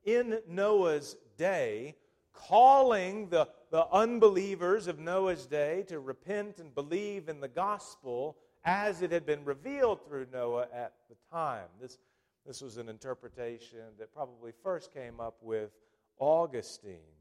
in 0.03 0.39
Noah's 0.47 1.15
day, 1.37 1.95
calling 2.33 3.29
the, 3.29 3.47
the 3.71 3.87
unbelievers 3.91 4.87
of 4.87 4.99
Noah's 4.99 5.45
day 5.45 5.83
to 5.87 5.99
repent 5.99 6.59
and 6.59 6.73
believe 6.73 7.29
in 7.29 7.39
the 7.39 7.47
gospel 7.47 8.37
as 8.65 9.01
it 9.01 9.11
had 9.11 9.25
been 9.25 9.45
revealed 9.45 10.05
through 10.05 10.27
Noah 10.31 10.67
at 10.73 10.93
the 11.09 11.15
time. 11.31 11.67
This, 11.79 11.99
this 12.45 12.61
was 12.61 12.77
an 12.77 12.89
interpretation 12.89 13.79
that 13.99 14.13
probably 14.13 14.51
first 14.63 14.93
came 14.93 15.19
up 15.19 15.35
with 15.41 15.71
Augustine. 16.19 17.16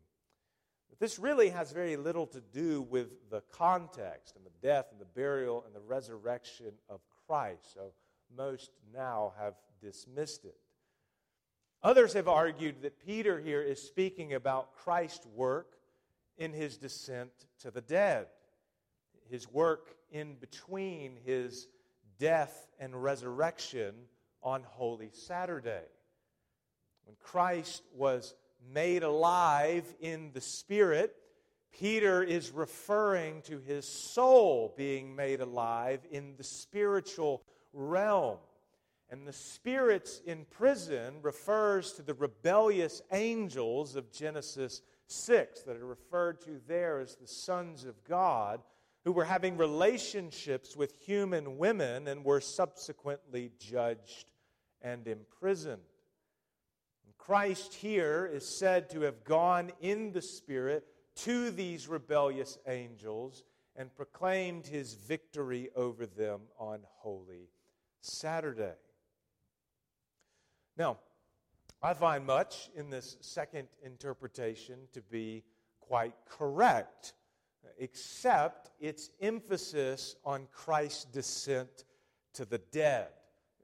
But 0.98 1.04
this 1.04 1.18
really 1.18 1.50
has 1.50 1.72
very 1.72 1.96
little 1.96 2.26
to 2.28 2.40
do 2.40 2.80
with 2.80 3.28
the 3.28 3.42
context 3.52 4.34
and 4.34 4.46
the 4.46 4.66
death 4.66 4.86
and 4.92 4.98
the 4.98 5.04
burial 5.04 5.62
and 5.66 5.74
the 5.74 5.80
resurrection 5.80 6.72
of 6.88 7.00
Christ. 7.26 7.74
So 7.74 7.92
most 8.34 8.70
now 8.94 9.34
have 9.38 9.54
dismissed 9.82 10.46
it. 10.46 10.56
Others 11.82 12.14
have 12.14 12.28
argued 12.28 12.80
that 12.80 13.04
Peter 13.04 13.38
here 13.38 13.60
is 13.60 13.82
speaking 13.82 14.32
about 14.32 14.74
Christ's 14.74 15.26
work 15.34 15.76
in 16.38 16.54
his 16.54 16.78
descent 16.78 17.30
to 17.60 17.70
the 17.70 17.82
dead, 17.82 18.28
his 19.28 19.52
work 19.52 19.96
in 20.10 20.36
between 20.36 21.16
his 21.26 21.68
death 22.18 22.68
and 22.80 23.02
resurrection 23.02 23.94
on 24.42 24.62
Holy 24.62 25.10
Saturday. 25.12 25.84
When 27.04 27.16
Christ 27.20 27.82
was 27.94 28.34
made 28.72 29.02
alive 29.02 29.84
in 30.00 30.30
the 30.32 30.40
Spirit, 30.40 31.14
Peter 31.72 32.22
is 32.22 32.50
referring 32.50 33.42
to 33.42 33.58
his 33.60 33.86
soul 33.86 34.72
being 34.76 35.14
made 35.14 35.40
alive 35.40 36.00
in 36.10 36.34
the 36.36 36.44
spiritual 36.44 37.42
realm. 37.72 38.38
And 39.10 39.26
the 39.26 39.32
spirits 39.32 40.20
in 40.26 40.46
prison 40.50 41.16
refers 41.22 41.92
to 41.92 42.02
the 42.02 42.14
rebellious 42.14 43.02
angels 43.12 43.94
of 43.94 44.10
Genesis 44.10 44.82
6 45.06 45.62
that 45.62 45.76
are 45.76 45.86
referred 45.86 46.40
to 46.42 46.60
there 46.66 46.98
as 46.98 47.14
the 47.14 47.28
sons 47.28 47.84
of 47.84 48.02
God 48.04 48.60
who 49.04 49.12
were 49.12 49.24
having 49.24 49.56
relationships 49.56 50.76
with 50.76 50.92
human 50.92 51.58
women 51.58 52.08
and 52.08 52.24
were 52.24 52.40
subsequently 52.40 53.52
judged 53.60 54.32
and 54.82 55.06
imprisoned. 55.06 55.82
Christ 57.26 57.74
here 57.74 58.30
is 58.32 58.46
said 58.46 58.88
to 58.90 59.00
have 59.00 59.24
gone 59.24 59.72
in 59.80 60.12
the 60.12 60.22
Spirit 60.22 60.86
to 61.16 61.50
these 61.50 61.88
rebellious 61.88 62.56
angels 62.68 63.42
and 63.74 63.92
proclaimed 63.96 64.64
his 64.64 64.94
victory 64.94 65.68
over 65.74 66.06
them 66.06 66.42
on 66.56 66.82
Holy 66.98 67.50
Saturday. 68.00 68.76
Now, 70.76 70.98
I 71.82 71.94
find 71.94 72.24
much 72.24 72.70
in 72.76 72.90
this 72.90 73.16
second 73.22 73.66
interpretation 73.82 74.76
to 74.92 75.02
be 75.02 75.42
quite 75.80 76.14
correct, 76.28 77.14
except 77.76 78.70
its 78.78 79.10
emphasis 79.20 80.14
on 80.24 80.46
Christ's 80.52 81.06
descent 81.06 81.86
to 82.34 82.44
the 82.44 82.58
dead 82.58 83.08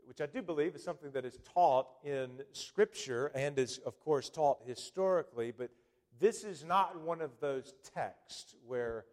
which 0.07 0.21
I 0.21 0.27
do 0.27 0.43
believe 0.43 0.75
is 0.75 0.83
something 0.83 1.11
that 1.13 1.25
is 1.25 1.39
taught 1.55 1.87
in 2.05 2.43
Scripture 2.53 3.31
and 3.35 3.59
is, 3.59 3.79
of 3.79 3.99
course, 4.01 4.29
taught 4.29 4.59
historically, 4.67 5.53
but 5.57 5.71
this 6.21 6.45
is 6.45 6.65
not 6.65 7.01
one 7.01 7.21
of 7.21 7.31
those 7.41 7.75
texts 7.95 8.55
where, 8.67 9.05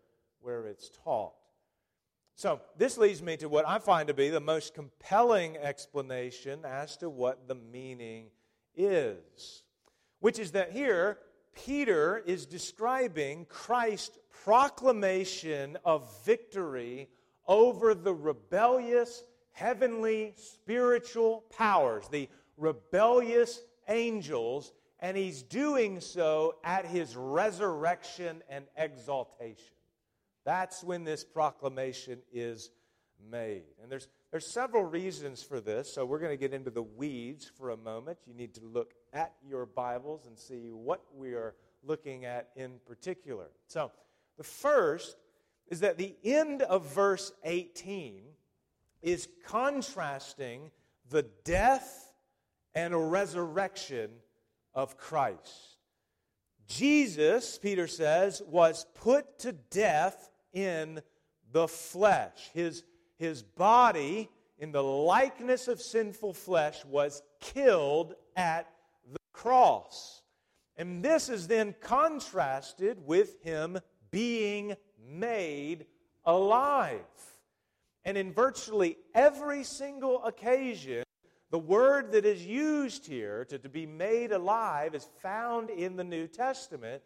where 0.42 0.68
it's 0.68 0.90
taught. 1.04 1.34
So, 2.36 2.62
this 2.78 2.98
leads 2.98 3.22
me 3.22 3.36
to 3.38 3.50
what 3.50 3.68
I 3.68 3.80
find 3.80 4.08
to 4.08 4.14
be 4.14 4.30
the 4.30 4.40
most 4.40 4.74
compelling 4.74 5.58
explanation 5.58 6.64
as 6.64 6.96
to 6.98 7.10
what 7.10 7.48
the 7.48 7.56
meaning 7.56 8.28
is, 8.76 9.64
which 10.20 10.40
is 10.40 10.52
that 10.52 10.72
here, 10.72 11.18
Peter 11.54 12.24
is 12.26 12.46
describing 12.46 13.46
Christ's 13.46 14.18
proclamation 14.44 15.78
of 15.84 16.10
victory 16.24 17.10
over 17.48 17.94
the 17.94 18.14
rebellious 18.14 19.24
heavenly 19.52 20.34
spiritual 20.36 21.44
powers, 21.56 22.08
the 22.10 22.30
rebellious 22.58 23.62
angels, 23.88 24.74
and 25.00 25.16
he's 25.16 25.44
doing 25.44 26.00
so 26.02 26.56
at 26.64 26.86
his 26.86 27.16
resurrection 27.16 28.44
and 28.50 28.66
exaltation. 28.78 29.74
That's 30.46 30.84
when 30.84 31.04
this 31.04 31.24
proclamation 31.24 32.20
is 32.34 32.72
made. 33.30 33.64
And 33.82 33.92
there's, 33.92 34.08
there's 34.32 34.48
several 34.48 34.84
reasons 34.84 35.44
for 35.44 35.60
this, 35.60 35.92
so 35.92 36.06
we're 36.06 36.20
going 36.20 36.32
to 36.32 36.38
get 36.38 36.54
into 36.54 36.70
the 36.70 36.84
weeds 36.84 37.52
for 37.58 37.72
a 37.72 37.78
moment. 37.78 38.18
You 38.26 38.34
need 38.34 38.54
to 38.56 38.66
look 38.66 38.94
at 39.14 39.34
your 39.48 39.66
Bibles 39.66 40.26
and 40.26 40.38
see 40.38 40.70
what 40.72 41.02
we 41.16 41.30
are 41.34 41.56
looking 41.84 42.26
at 42.26 42.50
in 42.56 42.80
particular. 42.86 43.48
So, 43.68 43.92
the 44.38 44.44
first 44.44 45.18
is 45.68 45.82
that 45.82 45.98
the 45.98 46.16
end 46.24 46.62
of 46.62 46.94
verse 46.94 47.32
18 47.44 48.24
is 49.02 49.28
contrasting 49.46 50.72
the 51.10 51.24
death 51.44 52.14
and 52.76 53.12
resurrection 53.12 54.12
of 54.74 54.98
Christ. 54.98 55.78
Jesus, 56.68 57.58
Peter 57.58 57.88
says, 57.88 58.42
was 58.46 58.86
put 58.94 59.40
to 59.40 59.52
death 59.52 60.30
in 60.54 61.02
the 61.52 61.68
flesh. 61.68 62.52
His, 62.54 62.84
his 63.18 63.42
body, 63.42 64.30
in 64.60 64.72
the 64.72 64.84
likeness 64.84 65.68
of 65.68 65.82
sinful 65.82 66.34
flesh, 66.34 66.86
was 66.86 67.24
killed 67.40 68.14
at 68.36 68.68
the 69.12 69.20
cross. 69.34 70.22
And 70.78 71.04
this 71.04 71.28
is 71.28 71.48
then 71.48 71.76
contrasted 71.82 73.06
with 73.06 73.42
him 73.44 73.80
being 74.12 74.76
made 75.08 75.88
alive. 76.24 77.02
And 78.06 78.18
in 78.18 78.34
virtually 78.34 78.98
every 79.14 79.64
single 79.64 80.24
occasion, 80.24 81.04
the 81.52 81.60
word 81.60 82.12
that 82.12 82.26
is 82.26 82.46
used 82.46 83.08
here 83.08 83.46
to, 83.46 83.58
to 83.58 83.70
be 83.70 83.86
made 83.86 84.32
alive 84.32 84.94
is 84.96 85.08
found 85.22 85.70
in 85.70 85.96
the 85.96 86.04
New 86.04 86.28
Testament. 86.28 87.02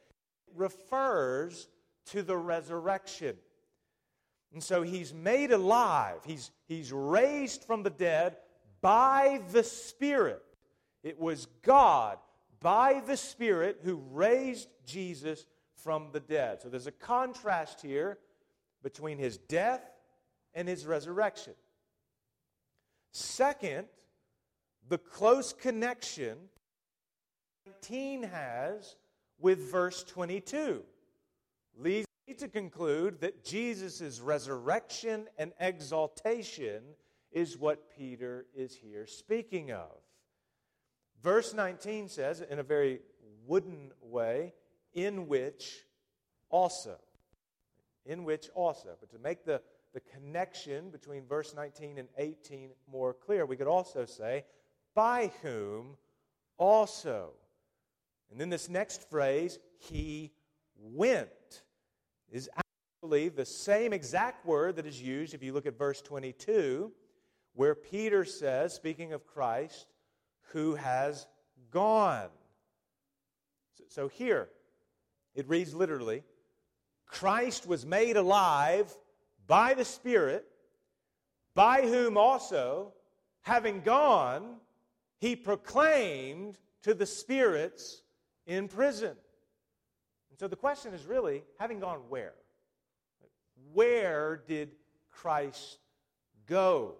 It 0.47 0.53
refers 0.55 1.69
to 2.07 2.21
the 2.21 2.37
resurrection. 2.37 3.37
And 4.53 4.61
so 4.63 4.83
he's 4.83 5.13
made 5.13 5.51
alive, 5.51 6.19
he's, 6.25 6.51
he's 6.67 6.91
raised 6.91 7.63
from 7.63 7.83
the 7.83 7.89
dead 7.89 8.37
by 8.81 9.41
the 9.51 9.63
Spirit. 9.63 10.43
It 11.01 11.19
was 11.19 11.47
God 11.63 12.19
by 12.59 13.01
the 13.05 13.17
Spirit 13.17 13.79
who 13.83 13.95
raised 14.11 14.69
Jesus 14.85 15.45
from 15.75 16.09
the 16.11 16.19
dead. 16.19 16.61
So 16.61 16.69
there's 16.69 16.87
a 16.87 16.91
contrast 16.91 17.81
here 17.81 18.19
between 18.83 19.17
his 19.17 19.37
death 19.37 19.81
and 20.53 20.67
his 20.67 20.85
resurrection. 20.85 21.53
Second, 23.11 23.87
the 24.89 24.97
close 24.97 25.53
connection 25.53 26.37
19 27.65 28.23
has 28.23 28.95
with 29.39 29.71
verse 29.71 30.03
22 30.03 30.83
leads 31.77 32.07
me 32.27 32.33
to 32.35 32.47
conclude 32.47 33.21
that 33.21 33.43
Jesus' 33.43 34.19
resurrection 34.19 35.27
and 35.37 35.53
exaltation 35.59 36.81
is 37.31 37.57
what 37.57 37.89
Peter 37.95 38.45
is 38.55 38.75
here 38.75 39.07
speaking 39.07 39.71
of. 39.71 39.91
Verse 41.21 41.53
19 41.53 42.09
says, 42.09 42.41
in 42.41 42.59
a 42.59 42.63
very 42.63 42.99
wooden 43.47 43.91
way, 44.01 44.53
in 44.93 45.27
which 45.27 45.85
also. 46.49 46.97
In 48.05 48.23
which 48.23 48.49
also. 48.53 48.89
But 48.99 49.09
to 49.11 49.19
make 49.19 49.45
the, 49.45 49.61
the 49.93 49.99
connection 49.99 50.89
between 50.89 51.25
verse 51.25 51.53
19 51.55 51.97
and 51.97 52.07
18 52.17 52.71
more 52.91 53.13
clear, 53.13 53.45
we 53.45 53.55
could 53.55 53.67
also 53.67 54.05
say, 54.05 54.43
by 54.95 55.31
whom 55.41 55.95
also. 56.57 57.31
And 58.31 58.41
then 58.41 58.49
this 58.49 58.69
next 58.69 59.09
phrase, 59.09 59.59
he 59.77 60.31
went, 60.75 61.29
is 62.31 62.49
actually 62.57 63.29
the 63.29 63.45
same 63.45 63.93
exact 63.93 64.45
word 64.45 64.77
that 64.77 64.87
is 64.87 65.01
used 65.01 65.33
if 65.33 65.43
you 65.43 65.53
look 65.53 65.67
at 65.67 65.77
verse 65.77 66.01
22, 66.01 66.91
where 67.53 67.75
Peter 67.75 68.25
says, 68.25 68.73
speaking 68.73 69.13
of 69.13 69.27
Christ, 69.27 69.85
who 70.51 70.75
has 70.75 71.27
gone. 71.69 72.29
So, 73.77 73.83
so 73.87 74.07
here, 74.07 74.49
it 75.35 75.47
reads 75.47 75.75
literally 75.75 76.23
Christ 77.05 77.67
was 77.67 77.85
made 77.85 78.17
alive 78.17 78.91
by 79.47 79.73
the 79.73 79.85
Spirit, 79.85 80.45
by 81.55 81.81
whom 81.81 82.17
also, 82.17 82.93
having 83.41 83.81
gone, 83.81 84.57
he 85.19 85.35
proclaimed 85.35 86.57
to 86.81 86.93
the 86.93 87.05
spirits 87.05 88.01
in 88.45 88.67
prison. 88.67 89.15
And 90.29 90.39
so 90.39 90.47
the 90.47 90.55
question 90.55 90.93
is 90.93 91.05
really 91.05 91.43
having 91.59 91.79
gone 91.79 91.99
where? 92.09 92.33
Where 93.71 94.43
did 94.47 94.75
Christ 95.11 95.79
go? 96.47 96.95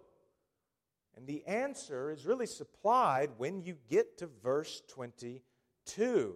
And 1.16 1.28
the 1.28 1.46
answer 1.46 2.12
is 2.12 2.26
really 2.26 2.46
supplied 2.46 3.32
when 3.38 3.62
you 3.62 3.76
get 3.90 4.18
to 4.20 4.30
verse 4.42 4.82
22. 4.88 5.42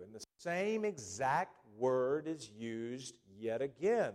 And 0.04 0.14
the 0.14 0.24
same 0.38 0.86
exact 0.86 1.58
word 1.78 2.28
is 2.28 2.50
used 2.50 3.16
yet 3.40 3.62
again. 3.62 4.14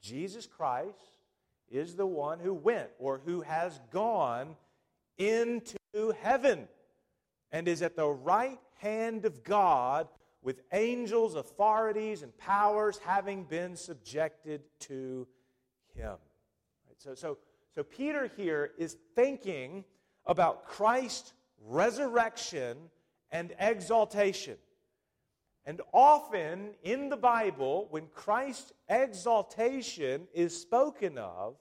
Jesus 0.00 0.46
Christ 0.46 1.13
is 1.74 1.96
the 1.96 2.06
one 2.06 2.38
who 2.38 2.54
went 2.54 2.88
or 2.98 3.20
who 3.24 3.40
has 3.40 3.80
gone 3.90 4.56
into 5.18 5.76
heaven 6.20 6.68
and 7.52 7.68
is 7.68 7.82
at 7.82 7.96
the 7.96 8.08
right 8.08 8.60
hand 8.78 9.24
of 9.24 9.42
God 9.44 10.08
with 10.42 10.60
angels, 10.72 11.34
authorities, 11.34 12.22
and 12.22 12.36
powers 12.36 12.98
having 12.98 13.44
been 13.44 13.76
subjected 13.76 14.62
to 14.80 15.26
him. 15.94 16.16
So, 16.98 17.14
so, 17.14 17.38
so 17.74 17.82
Peter 17.82 18.30
here 18.36 18.72
is 18.78 18.96
thinking 19.14 19.84
about 20.26 20.66
Christ's 20.66 21.32
resurrection 21.66 22.76
and 23.30 23.54
exaltation. 23.58 24.56
And 25.66 25.80
often 25.92 26.74
in 26.82 27.08
the 27.08 27.16
Bible, 27.16 27.88
when 27.90 28.06
Christ's 28.08 28.72
exaltation 28.88 30.28
is 30.34 30.60
spoken 30.60 31.16
of, 31.16 31.56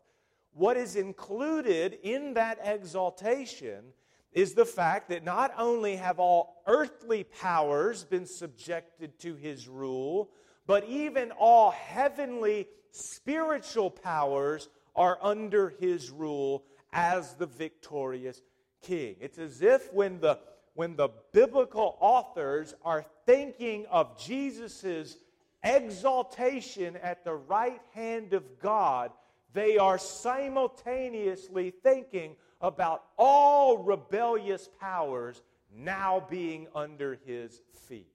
what 0.54 0.78
is 0.78 0.95
included 0.95 1.97
in 2.04 2.34
that 2.36 2.60
exaltation 2.64 3.84
is 4.32 4.54
the 4.54 4.66
fact 4.66 5.10
that 5.10 5.24
not 5.24 5.54
only 5.58 5.95
have 5.95 6.20
all 6.20 6.62
earthly 6.66 7.24
powers 7.24 8.04
been 8.04 8.26
subjected 8.26 9.20
to 9.20 9.36
his 9.36 9.68
rule, 9.68 10.32
but 10.66 10.84
even 10.86 11.32
all 11.32 11.72
heavenly 11.72 12.68
spiritual 12.91 13.89
powers 13.89 14.70
are 14.95 15.18
under 15.22 15.70
his 15.70 16.10
rule 16.10 16.64
as 16.91 17.34
the 17.36 17.45
victorious 17.45 18.41
king. 18.82 19.16
It's 19.20 19.38
as 19.38 19.62
if 19.62 19.91
when 19.93 20.20
the 20.20 20.39
when 20.76 20.95
the 20.95 21.10
biblical 21.32 21.97
authors 21.99 22.74
are 22.84 23.06
thinking 23.28 23.86
of 23.91 24.20
Jesus' 24.20 25.18
exaltation 25.64 26.97
at 26.97 27.24
the 27.24 27.36
right 27.36 27.80
hand 27.93 28.34
of 28.34 28.60
God, 28.60 29.12
they 29.54 29.78
are 29.78 29.97
simultaneously 29.97 31.72
thinking 31.72 32.36
about 32.62 33.04
all 33.18 33.78
rebellious 33.78 34.70
powers 34.80 35.41
now 35.76 36.26
being 36.30 36.68
under 36.76 37.20
his 37.26 37.62
feet. 37.88 38.08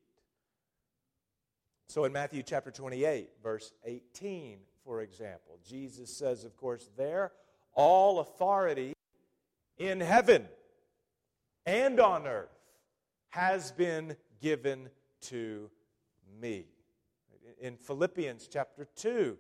So 1.89 2.05
in 2.05 2.12
Matthew 2.12 2.43
chapter 2.43 2.70
28, 2.70 3.30
verse 3.43 3.72
18, 3.84 4.59
for 4.84 5.01
example, 5.01 5.59
Jesus 5.66 6.14
says, 6.14 6.45
of 6.45 6.57
course, 6.57 6.91
there, 6.97 7.32
all 7.74 8.20
authority 8.20 8.93
in 9.78 10.01
heaven 10.01 10.47
and 11.64 12.01
on 12.01 12.26
earth 12.26 12.49
has 13.28 13.72
been 13.72 14.16
given 14.41 14.89
to 15.20 15.70
me. 16.41 16.66
In 17.61 17.76
Philippians 17.76 18.49
chapter 18.51 18.86
2, 18.97 19.36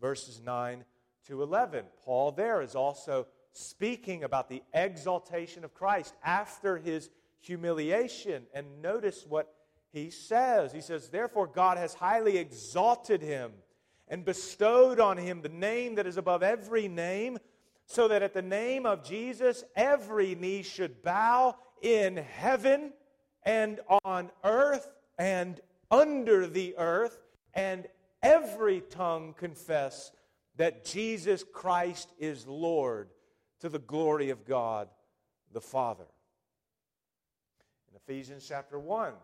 verses 0.00 0.40
9 0.44 0.84
to 1.26 1.42
11, 1.42 1.84
Paul 2.04 2.32
there 2.32 2.62
is 2.62 2.74
also 2.74 3.26
speaking 3.52 4.24
about 4.24 4.48
the 4.48 4.62
exaltation 4.72 5.64
of 5.64 5.74
Christ 5.74 6.14
after 6.24 6.76
his 6.76 7.10
humiliation. 7.40 8.44
And 8.54 8.82
notice 8.82 9.24
what 9.28 9.54
he 9.92 10.10
says. 10.10 10.72
He 10.72 10.80
says, 10.80 11.08
Therefore, 11.08 11.46
God 11.46 11.78
has 11.78 11.94
highly 11.94 12.38
exalted 12.38 13.22
him 13.22 13.52
and 14.08 14.24
bestowed 14.24 15.00
on 15.00 15.16
him 15.16 15.40
the 15.40 15.48
name 15.48 15.96
that 15.96 16.06
is 16.06 16.16
above 16.16 16.42
every 16.42 16.88
name, 16.88 17.38
so 17.86 18.08
that 18.08 18.22
at 18.22 18.34
the 18.34 18.42
name 18.42 18.86
of 18.86 19.04
Jesus 19.04 19.64
every 19.74 20.34
knee 20.34 20.62
should 20.62 21.02
bow 21.02 21.56
in 21.82 22.16
heaven 22.16 22.92
and 23.44 23.80
on 24.04 24.30
earth 24.44 24.90
and 25.18 25.60
under 25.90 26.46
the 26.46 26.74
earth, 26.78 27.18
and 27.54 27.86
every 28.22 28.80
tongue 28.80 29.34
confess 29.36 30.12
that 30.60 30.84
Jesus 30.84 31.42
Christ 31.54 32.12
is 32.18 32.46
Lord 32.46 33.08
to 33.60 33.70
the 33.70 33.78
glory 33.78 34.28
of 34.28 34.44
God 34.44 34.90
the 35.54 35.60
Father. 35.62 36.04
In 37.88 37.96
Ephesians 37.96 38.44
chapter 38.46 38.78
1, 38.78 39.14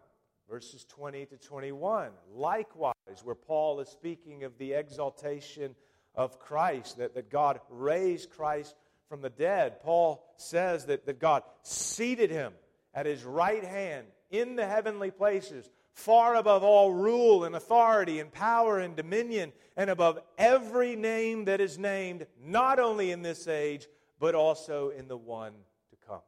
verses 0.49 0.87
20 0.87 1.27
to 1.27 1.37
21, 1.37 2.09
likewise, 2.35 2.95
where 3.23 3.35
Paul 3.35 3.81
is 3.81 3.89
speaking 3.91 4.45
of 4.45 4.57
the 4.57 4.73
exaltation 4.73 5.75
of 6.15 6.39
Christ, 6.39 6.97
that, 6.97 7.15
that 7.15 7.29
God 7.29 7.61
raised 7.69 8.31
Christ 8.31 8.75
from 9.07 9.21
the 9.21 9.29
dead, 9.29 9.83
Paul 9.83 10.25
says 10.39 10.87
that, 10.87 11.05
that 11.05 11.21
God 11.21 11.43
seated 11.63 12.31
him 12.31 12.55
at 12.95 13.05
his 13.05 13.25
right 13.25 13.63
hand 13.63 14.07
in 14.31 14.57
the 14.57 14.67
heavenly 14.67 15.11
places, 15.11 15.69
far 15.97 16.37
above 16.37 16.63
all 16.63 16.93
rule 16.93 17.45
and 17.45 17.57
authority 17.57 18.21
and 18.21 18.31
power 18.31 18.79
and 18.79 18.95
dominion, 18.95 19.51
and 19.77 19.89
above 19.89 20.21
every 20.37 20.95
name 20.95 21.47
that 21.47 21.61
is 21.61 21.79
named, 21.79 22.27
not 22.39 22.79
only 22.79 23.11
in 23.11 23.23
this 23.23 23.49
age, 23.49 23.89
but 24.21 24.35
also 24.35 24.91
in 24.91 25.09
the 25.09 25.17
one 25.17 25.53
to 25.91 25.97
come. 26.07 26.21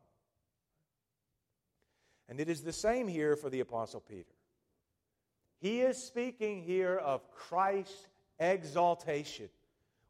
And 2.30 2.40
it 2.40 2.48
is 2.48 2.62
the 2.62 2.72
same 2.72 3.06
here 3.08 3.36
for 3.36 3.50
the 3.50 3.60
Apostle 3.60 4.00
Peter. 4.00 4.34
He 5.60 5.80
is 5.80 6.02
speaking 6.02 6.62
here 6.62 6.96
of 6.96 7.30
Christ's 7.30 8.06
exaltation, 8.38 9.50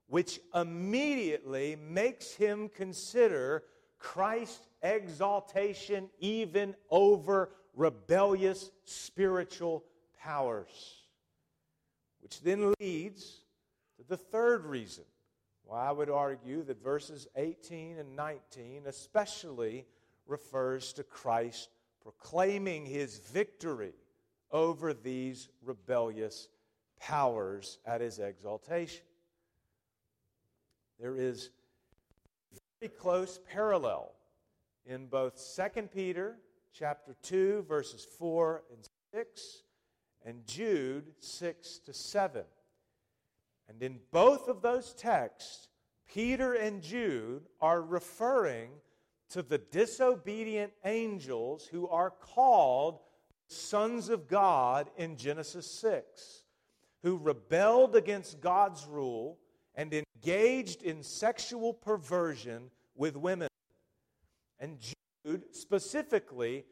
which 0.06 0.38
immediately 0.54 1.76
makes 1.76 2.32
him 2.32 2.68
consider 2.68 3.64
Christ's 3.98 4.68
exaltation 4.82 6.10
even 6.20 6.76
over 6.90 7.50
rebellious 7.78 8.70
spiritual 8.84 9.84
powers. 10.20 10.96
Which 12.20 12.42
then 12.42 12.74
leads 12.80 13.44
to 13.96 14.06
the 14.06 14.16
third 14.16 14.66
reason 14.66 15.04
well, 15.64 15.78
I 15.78 15.92
would 15.92 16.08
argue 16.08 16.62
that 16.64 16.82
verses 16.82 17.28
18 17.36 17.98
and 17.98 18.16
19 18.16 18.84
especially 18.86 19.84
refers 20.26 20.94
to 20.94 21.04
Christ 21.04 21.68
proclaiming 22.02 22.86
his 22.86 23.18
victory 23.18 23.92
over 24.50 24.94
these 24.94 25.50
rebellious 25.62 26.48
powers 26.98 27.78
at 27.84 28.00
his 28.00 28.18
exaltation. 28.18 29.04
there 30.98 31.16
is 31.16 31.50
a 32.56 32.58
very 32.80 32.94
close 32.96 33.38
parallel 33.52 34.14
in 34.86 35.06
both 35.06 35.38
2 35.54 35.82
Peter 35.82 36.38
chapter 36.72 37.14
2 37.22 37.64
verses 37.68 38.06
4 38.18 38.62
and 38.72 38.88
6 39.14 39.62
and 40.24 40.46
Jude 40.46 41.12
6 41.20 41.78
to 41.86 41.92
7. 41.92 42.44
And 43.68 43.82
in 43.82 43.98
both 44.10 44.48
of 44.48 44.62
those 44.62 44.94
texts, 44.94 45.68
Peter 46.06 46.54
and 46.54 46.82
Jude 46.82 47.46
are 47.60 47.82
referring 47.82 48.70
to 49.30 49.42
the 49.42 49.58
disobedient 49.58 50.72
angels 50.84 51.66
who 51.66 51.86
are 51.88 52.10
called 52.10 53.00
sons 53.46 54.08
of 54.08 54.26
God 54.26 54.90
in 54.96 55.16
Genesis 55.16 55.70
6, 55.70 56.44
who 57.02 57.18
rebelled 57.18 57.94
against 57.94 58.40
God's 58.40 58.86
rule 58.86 59.38
and 59.74 59.92
engaged 59.92 60.82
in 60.82 61.02
sexual 61.02 61.72
perversion 61.72 62.70
with 62.94 63.16
women. 63.16 63.48
And 64.58 64.78
Specifically 65.52 66.64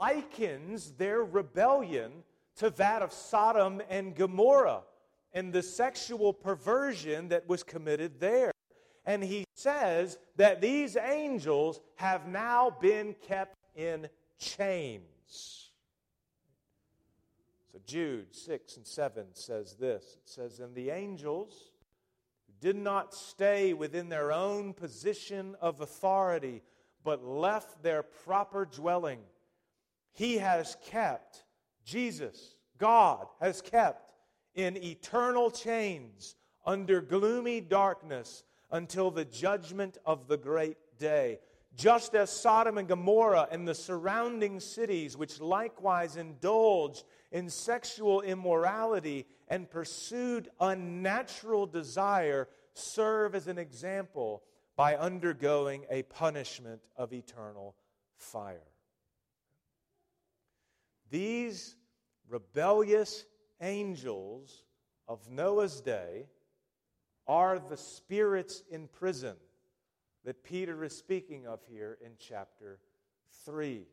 likens 0.00 0.92
their 0.92 1.22
rebellion 1.24 2.24
to 2.56 2.70
that 2.70 3.02
of 3.02 3.12
Sodom 3.12 3.80
and 3.88 4.14
Gomorrah 4.14 4.82
and 5.32 5.52
the 5.52 5.62
sexual 5.62 6.32
perversion 6.32 7.28
that 7.28 7.48
was 7.48 7.62
committed 7.62 8.18
there. 8.20 8.50
And 9.06 9.22
he 9.22 9.44
says 9.54 10.18
that 10.36 10.60
these 10.60 10.96
angels 10.96 11.80
have 11.96 12.26
now 12.26 12.76
been 12.80 13.14
kept 13.26 13.56
in 13.74 14.08
chains. 14.38 15.70
So 17.72 17.78
Jude 17.86 18.34
6 18.34 18.76
and 18.76 18.86
7 18.86 19.26
says 19.32 19.76
this 19.76 20.16
it 20.16 20.28
says, 20.28 20.60
And 20.60 20.74
the 20.74 20.90
angels 20.90 21.70
did 22.60 22.76
not 22.76 23.14
stay 23.14 23.72
within 23.72 24.08
their 24.08 24.32
own 24.32 24.72
position 24.72 25.56
of 25.60 25.80
authority, 25.80 26.62
but 27.08 27.24
left 27.24 27.82
their 27.82 28.02
proper 28.02 28.66
dwelling, 28.66 29.20
he 30.12 30.36
has 30.36 30.76
kept, 30.84 31.42
Jesus, 31.82 32.54
God, 32.76 33.26
has 33.40 33.62
kept 33.62 34.12
in 34.54 34.76
eternal 34.76 35.50
chains 35.50 36.36
under 36.66 37.00
gloomy 37.00 37.62
darkness 37.62 38.44
until 38.70 39.10
the 39.10 39.24
judgment 39.24 39.96
of 40.04 40.28
the 40.28 40.36
great 40.36 40.76
day. 40.98 41.38
Just 41.74 42.14
as 42.14 42.28
Sodom 42.28 42.76
and 42.76 42.86
Gomorrah 42.86 43.48
and 43.50 43.66
the 43.66 43.74
surrounding 43.74 44.60
cities, 44.60 45.16
which 45.16 45.40
likewise 45.40 46.16
indulged 46.16 47.04
in 47.32 47.48
sexual 47.48 48.20
immorality 48.20 49.24
and 49.48 49.70
pursued 49.70 50.50
unnatural 50.60 51.64
desire, 51.64 52.48
serve 52.74 53.34
as 53.34 53.46
an 53.46 53.56
example 53.56 54.42
by 54.78 54.94
undergoing 54.94 55.84
a 55.90 56.04
punishment 56.04 56.80
of 56.96 57.12
eternal 57.12 57.74
fire. 58.16 58.62
These 61.10 61.74
rebellious 62.28 63.24
angels 63.60 64.62
of 65.08 65.28
Noah's 65.28 65.80
day 65.80 66.26
are 67.26 67.58
the 67.58 67.76
spirits 67.76 68.62
in 68.70 68.86
prison 68.86 69.34
that 70.24 70.44
Peter 70.44 70.84
is 70.84 70.96
speaking 70.96 71.48
of 71.48 71.58
here 71.68 71.98
in 72.00 72.12
chapter 72.16 72.78
3. 73.46 73.84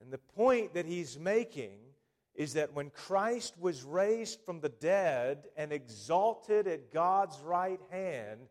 And 0.00 0.12
the 0.12 0.18
point 0.18 0.74
that 0.74 0.86
he's 0.86 1.16
making 1.16 1.78
is 2.34 2.54
that 2.54 2.74
when 2.74 2.90
Christ 2.90 3.54
was 3.60 3.84
raised 3.84 4.40
from 4.44 4.58
the 4.58 4.68
dead 4.68 5.46
and 5.56 5.72
exalted 5.72 6.66
at 6.66 6.92
God's 6.92 7.38
right 7.38 7.80
hand, 7.92 8.48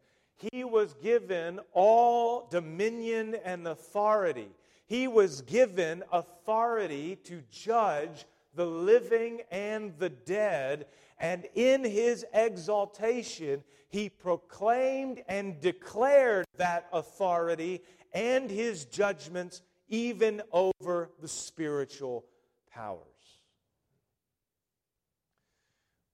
he 0.52 0.64
was 0.64 0.94
given 0.96 1.60
all 1.74 2.48
dominion 2.50 3.36
and 3.44 3.68
authority. 3.68 4.50
He 4.86 5.08
was 5.08 5.42
given 5.42 6.04
authority 6.12 7.18
to 7.26 7.44
judge 7.52 8.26
the 8.56 8.66
living 8.66 9.42
and 9.52 9.94
the 10.00 10.10
dead. 10.10 10.88
And 11.20 11.46
in 11.56 11.84
his 11.84 12.26
exaltation, 12.34 13.64
he 13.90 14.10
proclaimed 14.10 15.22
and 15.28 15.60
declared 15.60 16.46
that 16.58 16.88
authority 16.94 17.82
and 18.14 18.50
his 18.50 18.86
judgments 18.86 19.62
even 19.90 20.42
over 20.52 21.10
the 21.20 21.28
spiritual 21.28 22.26
powers. 22.72 23.00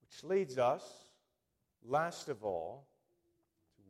Which 0.02 0.24
leads 0.24 0.58
us, 0.58 0.82
last 1.84 2.28
of 2.28 2.44
all, 2.44 2.85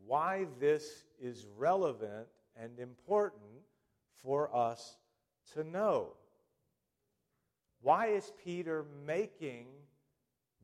why 0.07 0.47
this 0.61 1.05
is 1.21 1.47
relevant 1.57 2.29
and 2.61 2.79
important 2.79 3.43
for 4.23 4.55
us 4.55 4.97
to 5.55 5.65
know. 5.65 6.13
Why 7.83 8.09
is 8.09 8.33
Peter 8.45 8.85
making 9.07 9.67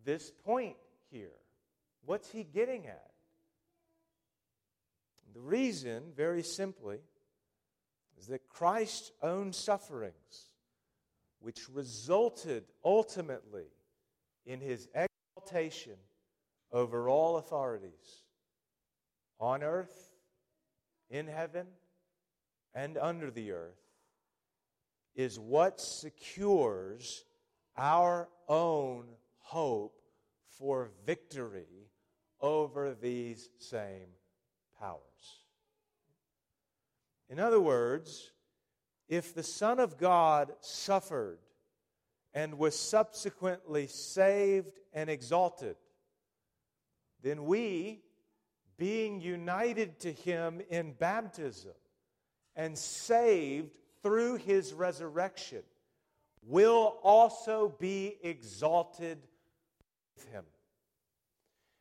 this 0.05 0.31
point 0.45 0.77
here? 1.11 1.39
What's 2.05 2.31
he 2.31 2.45
getting 2.45 2.87
at? 2.87 3.11
The 5.35 5.41
reason, 5.41 6.03
very 6.17 6.43
simply, 6.43 6.99
is 8.19 8.27
that 8.27 8.49
Christ's 8.49 9.13
own 9.23 9.53
sufferings, 9.53 10.53
which 11.41 11.69
resulted 11.69 12.65
ultimately 12.85 13.67
in 14.45 14.61
his 14.61 14.89
exaltation 14.95 15.97
over 16.73 17.09
all 17.09 17.37
authorities 17.37 18.22
on 19.43 19.65
earth, 19.65 20.13
in 21.11 21.27
heaven, 21.27 21.67
and 22.75 22.97
under 22.97 23.29
the 23.29 23.51
earth, 23.51 23.83
is 25.17 25.37
what 25.37 25.81
secures 25.81 27.25
our 27.77 28.29
own 28.49 29.05
hope 29.39 30.01
for 30.59 30.91
victory 31.05 31.91
over 32.41 32.95
these 32.95 33.49
same 33.59 34.07
powers. 34.79 35.01
In 37.29 37.41
other 37.41 37.61
words, 37.61 38.31
if 39.09 39.35
the 39.35 39.43
Son 39.43 39.81
of 39.81 39.99
God 39.99 40.53
suffered 40.61 41.41
and 42.33 42.59
was 42.59 42.79
subsequently 42.79 43.89
saved 43.89 44.79
and 44.93 45.11
exalted, 45.11 45.77
then 47.23 47.45
we, 47.45 48.03
being 48.77 49.21
united 49.21 49.99
to 50.01 50.13
him 50.13 50.61
in 50.71 50.93
baptism 50.93 51.73
and 52.57 52.77
saved 52.77 53.77
through 54.03 54.37
his 54.37 54.73
resurrection 54.73 55.63
will 56.43 56.99
also 57.03 57.75
be 57.79 58.17
exalted 58.23 59.19
with 60.17 60.29
him. 60.33 60.45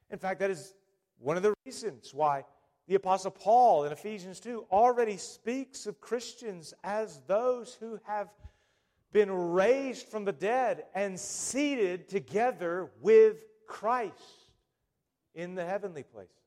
In 0.10 0.20
fact, 0.20 0.40
that 0.40 0.52
is 0.52 0.74
one 1.20 1.38
of 1.38 1.44
the 1.44 1.54
reasons 1.66 2.14
why 2.14 2.44
the 2.88 2.96
Apostle 2.96 3.32
Paul 3.32 3.86
in 3.86 3.92
Ephesians 3.92 4.40
2 4.40 4.66
already 4.72 5.18
speaks 5.18 5.88
of 5.88 6.02
Christians 6.02 6.74
as 6.84 7.22
those 7.28 7.76
who 7.76 8.00
have 8.06 8.30
been 9.14 9.32
raised 9.32 10.08
from 10.08 10.26
the 10.26 10.32
dead 10.32 10.86
and 10.96 11.20
seated 11.20 12.10
together 12.10 12.92
with 13.02 13.38
Christ 13.68 14.14
in 15.36 15.56
the 15.56 15.66
heavenly 15.66 16.04
places. 16.04 16.41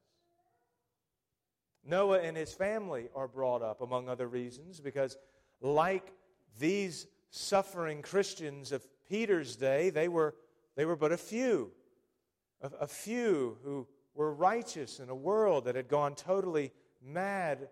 Noah 1.87 2.21
and 2.21 2.37
his 2.37 2.53
family 2.53 3.09
are 3.15 3.29
brought 3.29 3.63
up, 3.63 3.81
among 3.81 4.09
other 4.09 4.27
reasons, 4.27 4.81
because 4.81 5.17
like 5.61 6.13
these 6.59 7.07
suffering 7.31 8.03
Christians 8.03 8.73
of 8.73 8.87
Peter's 9.09 9.57
day, 9.57 9.91
they 9.91 10.09
were, 10.09 10.35
they 10.77 10.85
were 10.85 10.97
but 10.97 11.13
a 11.13 11.17
few, 11.17 11.71
a, 12.63 12.71
a 12.83 12.87
few 12.87 13.59
who 13.65 13.87
were 14.15 14.33
righteous 14.33 15.01
in 15.01 15.09
a 15.09 15.15
world 15.15 15.65
that 15.65 15.75
had 15.75 15.89
gone 15.89 16.15
totally 16.15 16.73
mad 17.03 17.69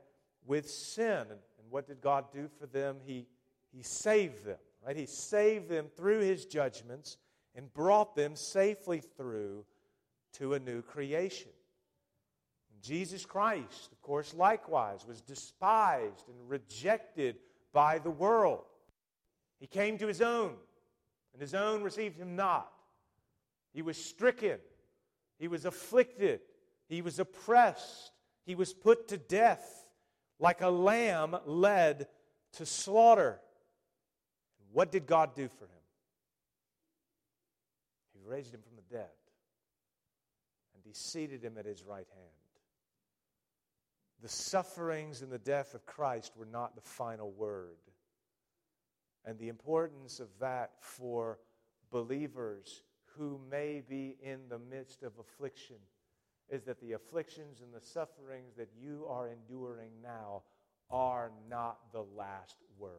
with 0.47 0.69
sin. 0.69 1.21
And, 1.21 1.31
and 1.31 1.71
what 1.71 1.87
did 1.87 2.01
God 2.01 2.27
do 2.33 2.49
for 2.59 2.67
them? 2.67 2.97
He, 3.05 3.27
he 3.73 3.83
saved 3.83 4.45
them, 4.45 4.59
right? 4.85 4.97
He 4.97 5.07
saved 5.07 5.69
them 5.69 5.87
through 5.97 6.21
his 6.21 6.45
judgments 6.45 7.17
and 7.55 7.73
brought 7.73 8.17
them 8.17 8.35
safely 8.37 9.01
through 9.01 9.65
to 10.35 10.55
a 10.55 10.59
new 10.59 10.83
creation. 10.83 11.51
Jesus 12.83 13.25
Christ, 13.25 13.93
of 13.93 14.03
course, 14.03 14.35
likewise 14.35 15.07
was 15.07 15.21
despised 15.21 16.29
and 16.29 16.51
rejected 16.51 17.37
by 17.73 17.99
the 17.99 18.11
world. 18.11 18.65
He 19.61 19.69
came 19.69 19.99
to 19.99 20.09
his 20.09 20.21
own, 20.21 20.55
and 21.33 21.41
his 21.41 21.55
own 21.55 21.83
received 21.83 22.19
him 22.19 22.35
not. 22.35 22.71
He 23.73 23.83
was 23.83 23.97
stricken, 23.97 24.59
he 25.39 25.47
was 25.47 25.65
afflicted, 25.65 26.41
he 26.89 27.03
was 27.03 27.21
oppressed, 27.21 28.11
he 28.45 28.57
was 28.57 28.75
put 28.75 29.09
to 29.09 29.17
death 29.17 29.87
like 30.41 30.61
a 30.61 30.69
lamb 30.69 31.37
led 31.47 32.09
to 32.55 32.67
slaughter. 32.67 33.39
What 34.73 34.91
did 34.91 35.07
God 35.07 35.37
do 35.37 35.49
for 35.49 35.65
him? 35.65 35.71
He 38.13 38.21
raised 38.29 38.53
him 38.53 38.61
from 38.61 38.75
the 38.75 38.95
dead, 38.95 39.11
and 40.75 40.83
he 40.85 40.93
seated 40.93 41.45
him 41.45 41.57
at 41.59 41.65
his 41.65 41.85
right 41.85 42.09
hand. 42.13 42.42
The 44.23 44.29
sufferings 44.29 45.21
and 45.21 45.33
the 45.33 45.39
death 45.39 45.75
of 45.75 45.85
Christ 45.85 46.33
were 46.37 46.47
not 46.47 46.77
the 46.77 46.81
final 46.81 47.33
word. 47.33 47.77
And 49.25 49.39
the 49.39 49.49
importance 49.49 50.21
of 50.21 50.29
that 50.41 50.71
for 50.81 51.39
believers 51.91 52.83
who 53.17 53.41
may 53.51 53.83
be 53.87 54.17
in 54.23 54.41
the 54.49 54.59
midst 54.59 55.03
of 55.03 55.13
affliction 55.19 55.77
is 56.49 56.63
that 56.65 56.81
the 56.81 56.93
afflictions 56.93 57.61
and 57.61 57.73
the 57.75 57.85
sufferings 57.85 58.55
that 58.57 58.69
you 58.81 59.07
are 59.09 59.29
enduring 59.29 59.91
now 60.03 60.43
are 60.91 61.33
not 61.49 61.79
the 61.93 62.05
last 62.17 62.57
word. 62.79 62.91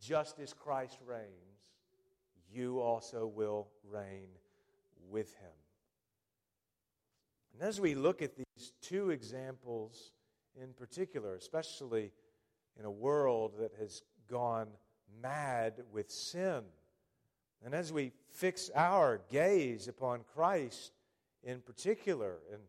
Just 0.00 0.40
as 0.40 0.52
Christ 0.52 0.98
reigns, 1.06 1.28
you 2.52 2.80
also 2.80 3.26
will 3.26 3.68
reign 3.88 4.28
with 5.08 5.34
him. 5.36 5.50
And 7.52 7.68
as 7.68 7.80
we 7.80 7.94
look 7.94 8.22
at 8.22 8.36
these 8.36 8.46
two 8.90 9.10
examples 9.10 10.10
in 10.60 10.72
particular, 10.72 11.36
especially 11.36 12.10
in 12.76 12.84
a 12.84 12.90
world 12.90 13.52
that 13.60 13.70
has 13.78 14.02
gone 14.28 14.66
mad 15.22 15.74
with 15.92 16.10
sin, 16.10 16.62
and 17.64 17.72
as 17.72 17.92
we 17.92 18.10
fix 18.32 18.70
our 18.74 19.20
gaze 19.30 19.86
upon 19.86 20.20
Christ 20.34 20.92
in 21.44 21.60
particular 21.60 22.38
and 22.52 22.60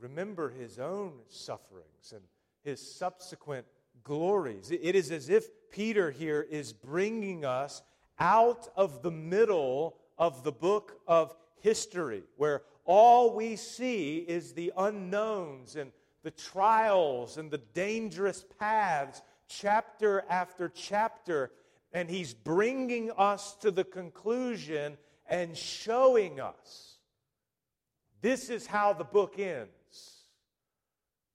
remember 0.00 0.50
his 0.50 0.78
own 0.78 1.12
sufferings 1.28 2.12
and 2.12 2.22
his 2.64 2.80
subsequent 2.80 3.66
glories, 4.02 4.70
it 4.70 4.96
is 4.96 5.12
as 5.12 5.28
if 5.28 5.48
Peter 5.70 6.10
here 6.10 6.44
is 6.50 6.72
bringing 6.72 7.44
us 7.44 7.82
out 8.18 8.68
of 8.74 9.02
the 9.02 9.10
middle 9.10 9.96
of 10.18 10.42
the 10.42 10.52
book 10.52 11.00
of 11.06 11.34
history, 11.60 12.24
where 12.36 12.62
all 12.84 13.34
we 13.34 13.56
see 13.56 14.18
is 14.18 14.52
the 14.52 14.72
unknowns 14.76 15.76
and 15.76 15.92
the 16.22 16.30
trials 16.30 17.36
and 17.36 17.50
the 17.50 17.58
dangerous 17.58 18.44
paths, 18.58 19.22
chapter 19.48 20.24
after 20.28 20.68
chapter. 20.68 21.50
And 21.92 22.08
he's 22.08 22.32
bringing 22.34 23.10
us 23.12 23.54
to 23.56 23.70
the 23.70 23.84
conclusion 23.84 24.96
and 25.28 25.56
showing 25.56 26.40
us 26.40 26.92
this 28.22 28.50
is 28.50 28.66
how 28.66 28.92
the 28.92 29.04
book 29.04 29.38
ends. 29.38 29.68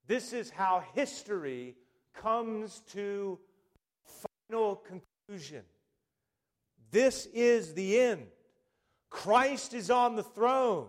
This 0.07 0.31
is 0.31 0.49
how 0.49 0.83
history 0.95 1.75
comes 2.13 2.81
to 2.93 3.37
final 4.49 4.77
conclusion. 4.77 5.63
This 6.91 7.25
is 7.27 7.73
the 7.73 7.99
end. 7.99 8.27
Christ 9.09 9.73
is 9.73 9.91
on 9.91 10.15
the 10.15 10.23
throne. 10.23 10.87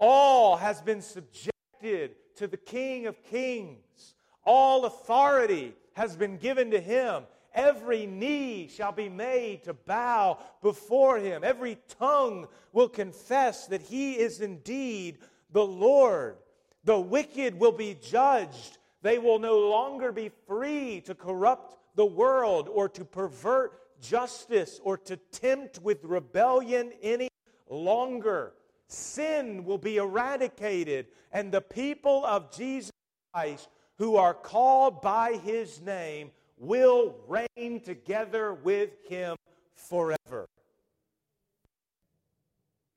All 0.00 0.56
has 0.56 0.80
been 0.80 1.02
subjected 1.02 2.16
to 2.36 2.46
the 2.46 2.56
King 2.56 3.06
of 3.06 3.22
Kings. 3.22 4.14
All 4.44 4.86
authority 4.86 5.74
has 5.92 6.16
been 6.16 6.38
given 6.38 6.70
to 6.70 6.80
him. 6.80 7.24
Every 7.54 8.06
knee 8.06 8.68
shall 8.68 8.92
be 8.92 9.08
made 9.08 9.64
to 9.64 9.74
bow 9.74 10.38
before 10.62 11.18
him. 11.18 11.44
Every 11.44 11.78
tongue 11.98 12.48
will 12.72 12.88
confess 12.88 13.66
that 13.66 13.82
he 13.82 14.14
is 14.14 14.40
indeed 14.40 15.18
the 15.52 15.64
Lord. 15.66 16.36
The 16.84 16.98
wicked 16.98 17.58
will 17.58 17.72
be 17.72 17.94
judged. 18.00 18.78
They 19.02 19.18
will 19.18 19.38
no 19.38 19.58
longer 19.58 20.12
be 20.12 20.30
free 20.46 21.02
to 21.02 21.14
corrupt 21.14 21.76
the 21.96 22.06
world 22.06 22.68
or 22.72 22.88
to 22.88 23.04
pervert 23.04 24.00
justice 24.00 24.80
or 24.82 24.96
to 24.96 25.16
tempt 25.16 25.80
with 25.82 26.04
rebellion 26.04 26.92
any 27.02 27.28
longer. 27.68 28.54
Sin 28.92 29.64
will 29.64 29.78
be 29.78 29.98
eradicated, 29.98 31.06
and 31.30 31.52
the 31.52 31.60
people 31.60 32.24
of 32.26 32.50
Jesus 32.50 32.90
Christ 33.32 33.68
who 33.98 34.16
are 34.16 34.34
called 34.34 35.00
by 35.00 35.34
his 35.44 35.80
name 35.80 36.32
will 36.58 37.14
reign 37.28 37.80
together 37.80 38.52
with 38.52 38.90
him 39.08 39.36
forever. 39.76 40.48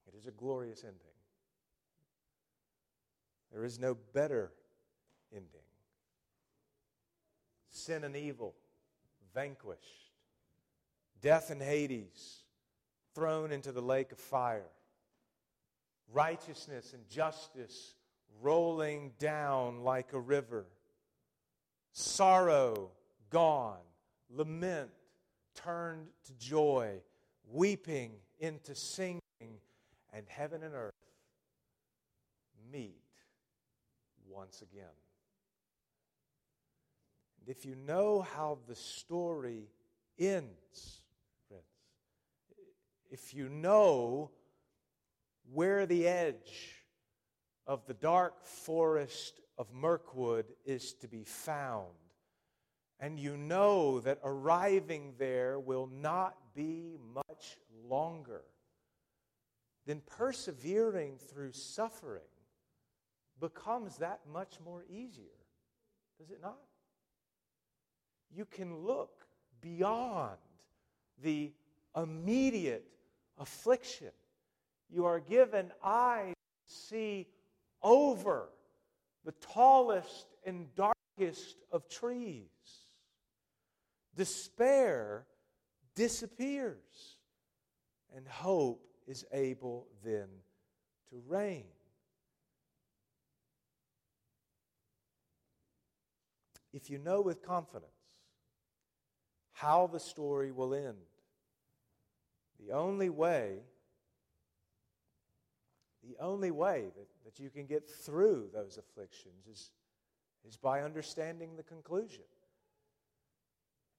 It 0.08 0.16
is 0.18 0.26
a 0.26 0.32
glorious 0.32 0.84
ending. 0.84 1.00
There 3.52 3.64
is 3.64 3.78
no 3.78 3.96
better 4.14 4.52
ending. 5.32 5.48
Sin 7.70 8.04
and 8.04 8.16
evil 8.16 8.56
vanquished, 9.36 10.12
death 11.22 11.52
and 11.52 11.62
Hades 11.62 12.40
thrown 13.14 13.52
into 13.52 13.72
the 13.72 13.82
lake 13.82 14.12
of 14.12 14.18
fire, 14.18 14.72
righteousness 16.12 16.94
and 16.94 17.08
justice 17.10 17.96
rolling 18.42 19.12
down 19.20 19.84
like 19.84 20.14
a 20.14 20.20
river, 20.20 20.66
sorrow 21.92 22.92
gone, 23.30 23.78
lament 24.30 24.90
turned 25.56 26.08
to 26.26 26.34
joy, 26.34 27.02
weeping 27.52 28.12
into 28.40 28.76
singing, 28.76 29.20
and 29.42 30.28
heaven 30.28 30.64
and 30.64 30.76
earth 30.76 30.94
meet 32.72 33.02
once 34.30 34.62
again. 34.62 34.84
And 37.40 37.50
if 37.56 37.66
you 37.66 37.76
know 37.76 38.22
how 38.22 38.60
the 38.68 38.76
story 38.76 39.70
ends, 40.20 41.02
friends, 41.48 41.64
if 43.12 43.34
you 43.34 43.50
know 43.50 44.32
where 45.52 45.86
the 45.86 46.08
edge 46.08 46.86
of 47.68 47.86
the 47.86 47.94
dark 47.94 48.46
forest 48.46 49.40
of 49.58 49.74
Mirkwood 49.74 50.46
is 50.66 50.94
to 50.96 51.08
be 51.08 51.24
found, 51.24 51.88
and 53.00 53.20
you 53.20 53.38
know 53.38 54.00
that 54.02 54.20
arriving 54.24 55.14
there 55.18 55.60
will 55.60 55.88
not 55.88 56.36
be 56.56 56.98
much 57.14 57.58
longer, 57.86 58.44
then 59.86 60.02
persevering 60.18 61.18
through 61.18 61.52
suffering 61.52 62.22
becomes 63.40 63.98
that 63.98 64.22
much 64.32 64.60
more 64.64 64.86
easier. 64.90 65.26
Does 66.20 66.32
it 66.32 66.42
not? 66.42 66.60
You 68.36 68.46
can 68.46 68.78
look 68.78 69.26
beyond 69.62 70.38
the 71.22 71.52
immediate 71.96 72.86
affliction. 73.38 74.12
You 74.94 75.06
are 75.06 75.20
given 75.20 75.72
eyes 75.84 76.36
to 76.68 76.74
see 76.74 77.28
over 77.82 78.50
the 79.26 79.32
tallest 79.54 80.28
and 80.46 80.68
darkest 80.76 81.58
of 81.72 81.90
trees. 81.90 82.46
Despair 84.16 85.26
disappears, 85.96 87.18
and 88.16 88.28
hope 88.28 88.86
is 89.08 89.26
able 89.34 89.88
then 90.06 90.28
to 91.10 91.24
reign. 91.28 91.66
If 96.72 96.92
you 96.92 97.00
know 97.00 97.22
with 97.22 97.42
confidence 97.42 97.92
how 99.54 99.88
the 99.88 100.00
story 100.00 100.52
will 100.52 100.76
end, 100.76 100.98
the 102.60 102.74
only 102.74 103.10
way 103.10 103.60
the 106.04 106.16
only 106.20 106.52
way 106.52 106.86
that, 106.96 107.08
that 107.26 107.40
you 107.40 107.50
can 107.50 107.66
get 107.66 107.90
through 107.90 108.50
those 108.54 108.78
afflictions 108.78 109.48
is, 109.50 109.72
is 110.48 110.58
by 110.58 110.82
understanding 110.82 111.56
the 111.56 111.64
conclusion. 111.64 112.24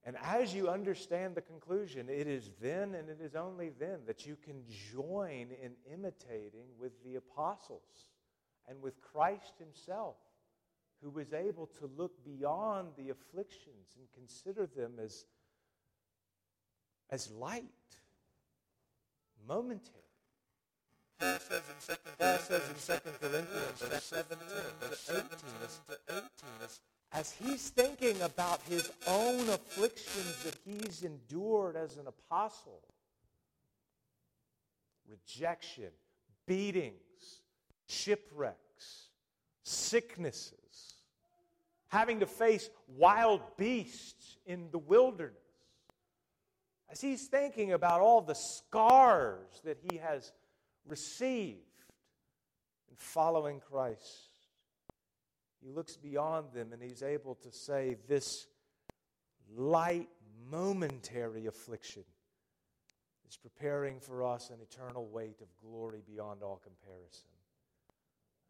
And 0.06 0.16
as 0.22 0.54
you 0.54 0.68
understand 0.68 1.34
the 1.34 1.40
conclusion, 1.40 2.08
it 2.10 2.26
is 2.26 2.50
then 2.60 2.94
and 2.94 3.08
it 3.08 3.20
is 3.22 3.34
only 3.34 3.70
then 3.70 4.00
that 4.06 4.26
you 4.26 4.36
can 4.36 4.62
join 4.92 5.48
in 5.62 5.72
imitating 5.90 6.66
with 6.78 6.92
the 7.04 7.16
apostles 7.16 8.10
and 8.68 8.82
with 8.82 9.00
Christ 9.00 9.54
Himself, 9.58 10.16
who 11.02 11.08
was 11.08 11.32
able 11.32 11.66
to 11.78 11.90
look 11.96 12.22
beyond 12.22 12.88
the 12.98 13.10
afflictions 13.10 13.96
and 13.96 14.06
consider 14.14 14.66
them 14.66 14.92
as, 15.02 15.24
as 17.10 17.30
light, 17.30 17.64
momentary. 19.48 20.03
As 27.12 27.32
he's 27.32 27.70
thinking 27.70 28.20
about 28.22 28.60
his 28.62 28.90
own 29.06 29.48
afflictions 29.48 30.42
that 30.44 30.56
he's 30.64 31.04
endured 31.04 31.76
as 31.76 31.96
an 31.96 32.06
apostle 32.06 32.82
rejection, 35.08 35.90
beatings, 36.46 37.42
shipwrecks, 37.86 39.08
sicknesses, 39.62 40.94
having 41.88 42.20
to 42.20 42.26
face 42.26 42.68
wild 42.96 43.40
beasts 43.56 44.36
in 44.46 44.68
the 44.72 44.78
wilderness. 44.78 45.36
As 46.90 47.00
he's 47.00 47.26
thinking 47.26 47.72
about 47.72 48.00
all 48.00 48.20
the 48.20 48.34
scars 48.34 49.60
that 49.64 49.78
he 49.90 49.98
has 49.98 50.32
received 50.86 51.60
in 52.90 52.96
following 52.96 53.60
Christ, 53.60 54.30
He 55.62 55.70
looks 55.70 55.96
beyond 55.96 56.52
them 56.52 56.72
and 56.72 56.82
he's 56.82 57.02
able 57.02 57.34
to 57.36 57.50
say, 57.50 57.96
This 58.08 58.46
light, 59.56 60.08
momentary 60.50 61.46
affliction 61.46 62.04
is 63.28 63.36
preparing 63.36 63.98
for 63.98 64.22
us 64.24 64.50
an 64.50 64.58
eternal 64.60 65.06
weight 65.08 65.40
of 65.40 65.48
glory 65.60 66.02
beyond 66.06 66.42
all 66.42 66.60
comparison. 66.62 67.28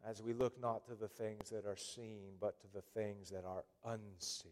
As 0.07 0.21
we 0.21 0.33
look 0.33 0.61
not 0.61 0.85
to 0.85 0.95
the 0.95 1.07
things 1.07 1.49
that 1.49 1.65
are 1.65 1.77
seen, 1.77 2.33
but 2.39 2.59
to 2.61 2.67
the 2.73 2.81
things 2.81 3.29
that 3.29 3.43
are 3.45 3.63
unseen. 3.85 4.51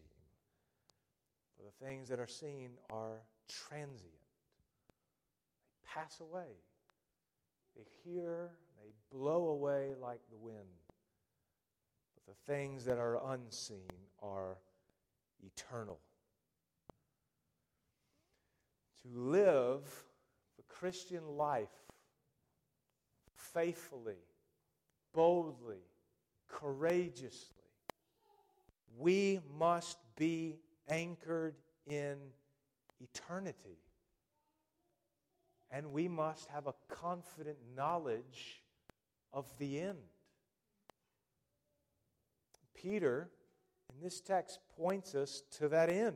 For 1.56 1.62
the 1.62 1.86
things 1.86 2.08
that 2.08 2.18
are 2.18 2.26
seen 2.26 2.70
are 2.90 3.20
transient, 3.48 4.12
they 5.68 5.74
pass 5.86 6.18
away, 6.20 6.56
they 7.76 7.84
hear, 8.04 8.50
they 8.82 8.90
blow 9.10 9.48
away 9.48 9.92
like 10.00 10.20
the 10.30 10.36
wind. 10.36 10.58
But 12.14 12.34
the 12.34 12.52
things 12.52 12.84
that 12.84 12.98
are 12.98 13.18
unseen 13.32 13.88
are 14.22 14.58
eternal. 15.44 15.98
To 19.02 19.08
live 19.18 19.82
the 20.56 20.62
Christian 20.68 21.36
life 21.36 21.68
faithfully, 23.34 24.18
boldly, 25.12 25.82
courageously, 26.48 27.54
we 28.98 29.40
must 29.58 29.98
be 30.16 30.56
anchored 30.88 31.56
in 31.86 32.16
eternity. 33.00 33.78
And 35.74 35.92
we 35.92 36.06
must 36.06 36.46
have 36.50 36.68
a 36.68 36.74
confident 36.88 37.56
knowledge 37.76 38.62
of 39.32 39.46
the 39.58 39.80
end. 39.80 39.98
Peter, 42.76 43.28
in 43.92 44.00
this 44.00 44.20
text, 44.20 44.60
points 44.76 45.16
us 45.16 45.42
to 45.58 45.68
that 45.70 45.90
end. 45.90 46.14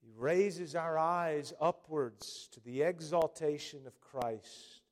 He 0.00 0.12
raises 0.16 0.76
our 0.76 0.96
eyes 0.96 1.52
upwards 1.60 2.48
to 2.52 2.60
the 2.60 2.82
exaltation 2.82 3.88
of 3.88 4.00
Christ 4.00 4.82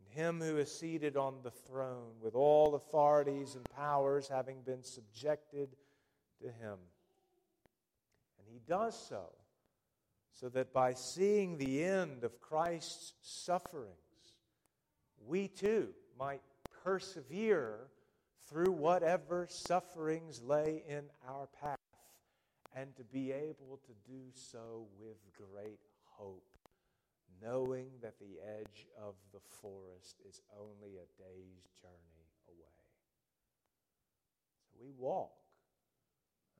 and 0.00 0.08
Him 0.20 0.40
who 0.40 0.56
is 0.56 0.76
seated 0.76 1.16
on 1.16 1.34
the 1.44 1.52
throne, 1.52 2.14
with 2.20 2.34
all 2.34 2.74
authorities 2.74 3.54
and 3.54 3.64
powers 3.76 4.26
having 4.26 4.62
been 4.62 4.82
subjected 4.82 5.76
to 6.42 6.48
Him. 6.48 6.78
And 8.40 8.48
He 8.48 8.60
does 8.66 8.98
so 9.08 9.39
so 10.32 10.48
that 10.48 10.72
by 10.72 10.94
seeing 10.94 11.58
the 11.58 11.84
end 11.84 12.24
of 12.24 12.40
Christ's 12.40 13.14
sufferings, 13.22 13.94
we 15.26 15.48
too 15.48 15.88
might 16.18 16.42
persevere 16.82 17.88
through 18.48 18.72
whatever 18.72 19.46
sufferings 19.48 20.42
lay 20.42 20.82
in 20.88 21.04
our 21.28 21.46
path 21.60 21.78
and 22.74 22.94
to 22.96 23.04
be 23.04 23.32
able 23.32 23.80
to 23.86 23.92
do 24.10 24.20
so 24.32 24.86
with 24.98 25.16
great 25.36 25.80
hope, 26.04 26.44
knowing 27.42 27.88
that 28.02 28.18
the 28.18 28.38
edge 28.58 28.86
of 29.00 29.14
the 29.32 29.40
forest 29.60 30.20
is 30.28 30.40
only 30.58 30.96
a 30.96 31.22
day's 31.22 31.68
journey 31.80 32.26
away. 32.48 32.80
So 34.70 34.78
we 34.80 34.92
walk 34.98 35.32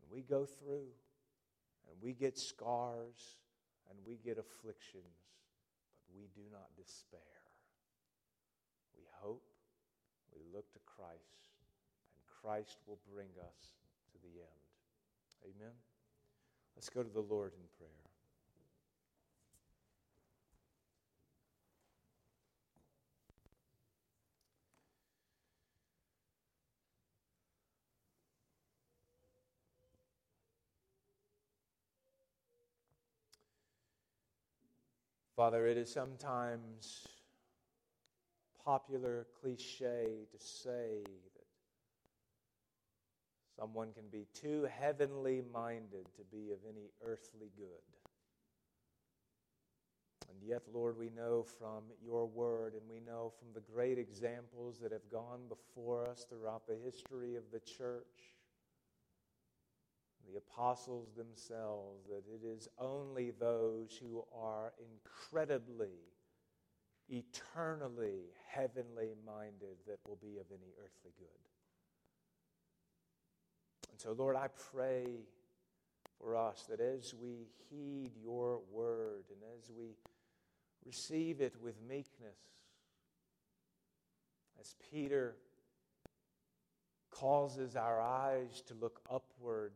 and 0.02 0.10
we 0.10 0.22
go 0.22 0.44
through 0.44 0.88
and 1.88 1.96
we 2.02 2.12
get 2.12 2.38
scars 2.38 3.36
and 3.90 3.98
we 4.06 4.16
get 4.22 4.38
afflictions, 4.38 5.18
but 5.98 6.14
we 6.14 6.30
do 6.32 6.46
not 6.54 6.70
despair. 6.78 7.42
We 8.94 9.02
hope, 9.18 9.42
we 10.30 10.40
look 10.54 10.70
to 10.72 10.80
Christ, 10.86 11.50
and 12.14 12.22
Christ 12.30 12.78
will 12.86 13.02
bring 13.12 13.34
us 13.42 13.74
to 14.14 14.16
the 14.22 14.38
end. 14.38 14.62
Amen. 15.44 15.74
Let's 16.76 16.88
go 16.88 17.02
to 17.02 17.12
the 17.12 17.20
Lord 17.26 17.52
in 17.52 17.66
prayer. 17.76 18.09
Father, 35.40 35.66
it 35.66 35.78
is 35.78 35.90
sometimes 35.90 37.08
popular 38.62 39.26
cliche 39.40 40.26
to 40.30 40.38
say 40.38 41.00
that 41.02 41.46
Someone 43.58 43.94
can 43.94 44.04
be 44.12 44.26
too 44.34 44.68
heavenly 44.78 45.42
minded 45.50 46.04
to 46.16 46.24
be 46.30 46.50
of 46.50 46.58
any 46.68 46.90
earthly 47.02 47.50
good. 47.56 47.88
And 50.28 50.36
yet, 50.46 50.60
Lord, 50.74 50.98
we 50.98 51.08
know 51.08 51.42
from 51.42 51.84
your 52.04 52.26
word 52.26 52.74
and 52.74 52.82
we 52.86 53.00
know 53.00 53.32
from 53.38 53.48
the 53.54 53.62
great 53.72 53.98
examples 53.98 54.78
that 54.82 54.92
have 54.92 55.10
gone 55.10 55.40
before 55.48 56.06
us 56.06 56.26
throughout 56.28 56.66
the 56.66 56.76
history 56.84 57.36
of 57.36 57.44
the 57.50 57.60
church, 57.60 58.34
the 60.32 60.38
apostles 60.38 61.08
themselves, 61.16 62.06
that 62.08 62.24
it 62.32 62.46
is 62.46 62.68
only 62.78 63.30
those 63.30 63.98
who 64.00 64.24
are 64.34 64.72
incredibly, 64.78 65.98
eternally, 67.08 68.24
heavenly 68.48 69.14
minded 69.26 69.76
that 69.86 69.98
will 70.06 70.18
be 70.20 70.38
of 70.38 70.46
any 70.50 70.72
earthly 70.78 71.12
good. 71.18 71.28
And 73.90 74.00
so, 74.00 74.12
Lord, 74.12 74.36
I 74.36 74.48
pray 74.72 75.04
for 76.20 76.36
us 76.36 76.66
that 76.68 76.80
as 76.80 77.14
we 77.14 77.48
heed 77.70 78.12
your 78.22 78.60
word 78.70 79.24
and 79.30 79.40
as 79.58 79.70
we 79.70 79.96
receive 80.84 81.40
it 81.40 81.54
with 81.62 81.74
meekness, 81.88 82.38
as 84.60 84.74
Peter 84.90 85.36
causes 87.10 87.76
our 87.76 88.00
eyes 88.00 88.62
to 88.66 88.74
look 88.74 89.00
upward 89.10 89.72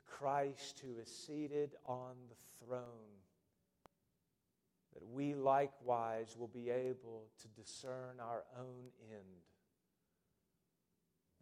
to 0.00 0.12
Christ 0.12 0.82
who 0.84 1.00
is 1.00 1.08
seated 1.08 1.74
on 1.86 2.14
the 2.28 2.64
throne, 2.64 2.82
that 4.94 5.06
we 5.06 5.34
likewise 5.34 6.36
will 6.38 6.48
be 6.48 6.70
able 6.70 7.24
to 7.40 7.48
discern 7.60 8.20
our 8.20 8.44
own 8.58 8.90
end 9.10 9.40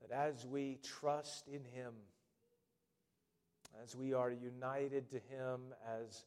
that 0.00 0.14
as 0.14 0.46
we 0.46 0.78
trust 0.82 1.48
in 1.48 1.64
Him, 1.64 1.92
as 3.82 3.94
we 3.94 4.12
are 4.12 4.30
united 4.30 5.10
to 5.10 5.16
Him 5.16 5.74
as 5.86 6.24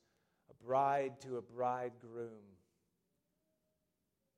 a 0.49 0.65
bride 0.65 1.19
to 1.21 1.37
a 1.37 1.41
bridegroom, 1.41 2.29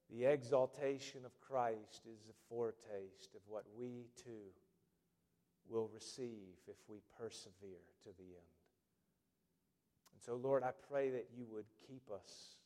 the 0.10 0.26
exaltation 0.26 1.26
of 1.26 1.40
Christ 1.40 2.06
is 2.06 2.28
a 2.30 2.54
foretaste 2.54 3.36
of 3.36 3.42
what 3.48 3.64
we 3.78 4.08
too 4.24 4.52
will 5.70 5.90
receive 5.94 6.58
if 6.68 6.78
we 6.88 6.98
persevere 7.18 7.84
to 8.04 8.10
the 8.18 8.24
end. 8.24 8.54
And 10.14 10.22
so, 10.26 10.36
Lord, 10.36 10.64
I 10.64 10.72
pray 10.90 11.10
that 11.12 11.28
you 11.36 11.46
would 11.52 11.66
keep 11.88 12.10
us, 12.14 12.58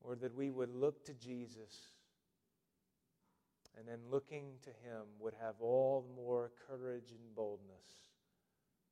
or 0.00 0.14
that 0.16 0.34
we 0.34 0.50
would 0.50 0.74
look 0.74 1.04
to 1.06 1.14
Jesus 1.14 1.74
and 3.78 3.86
then 3.86 3.98
looking 4.10 4.54
to 4.62 4.70
him 4.70 5.04
would 5.20 5.34
have 5.40 5.54
all 5.60 6.04
the 6.06 6.22
more 6.22 6.50
courage 6.66 7.10
and 7.10 7.34
boldness 7.36 8.10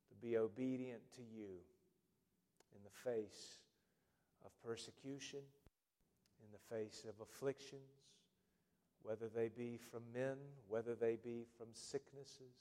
to 0.07 0.15
be 0.15 0.37
obedient 0.37 1.01
to 1.15 1.21
you 1.21 1.59
in 2.73 2.79
the 2.83 3.11
face 3.11 3.59
of 4.45 4.51
persecution, 4.63 5.39
in 6.41 6.47
the 6.51 6.75
face 6.75 7.03
of 7.07 7.15
afflictions, 7.21 8.06
whether 9.03 9.27
they 9.33 9.49
be 9.49 9.79
from 9.91 10.01
men, 10.13 10.37
whether 10.67 10.95
they 10.95 11.17
be 11.23 11.45
from 11.57 11.67
sicknesses, 11.71 12.57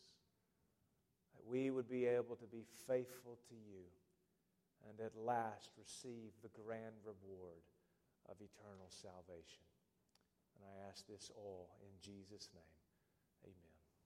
that 1.35 1.45
we 1.47 1.71
would 1.71 1.89
be 1.89 2.07
able 2.07 2.37
to 2.37 2.47
be 2.47 2.65
faithful 2.87 3.39
to 3.49 3.55
you 3.55 3.85
and 4.89 5.01
at 5.01 5.13
last 5.17 5.71
receive 5.79 6.31
the 6.43 6.53
grand 6.63 6.95
reward 7.05 7.65
of 8.29 8.37
eternal 8.39 8.89
salvation. 8.89 9.67
And 10.57 10.65
I 10.65 10.89
ask 10.89 11.07
this 11.07 11.31
all 11.37 11.69
in 11.83 11.93
Jesus' 12.01 12.49
name. 12.55 12.86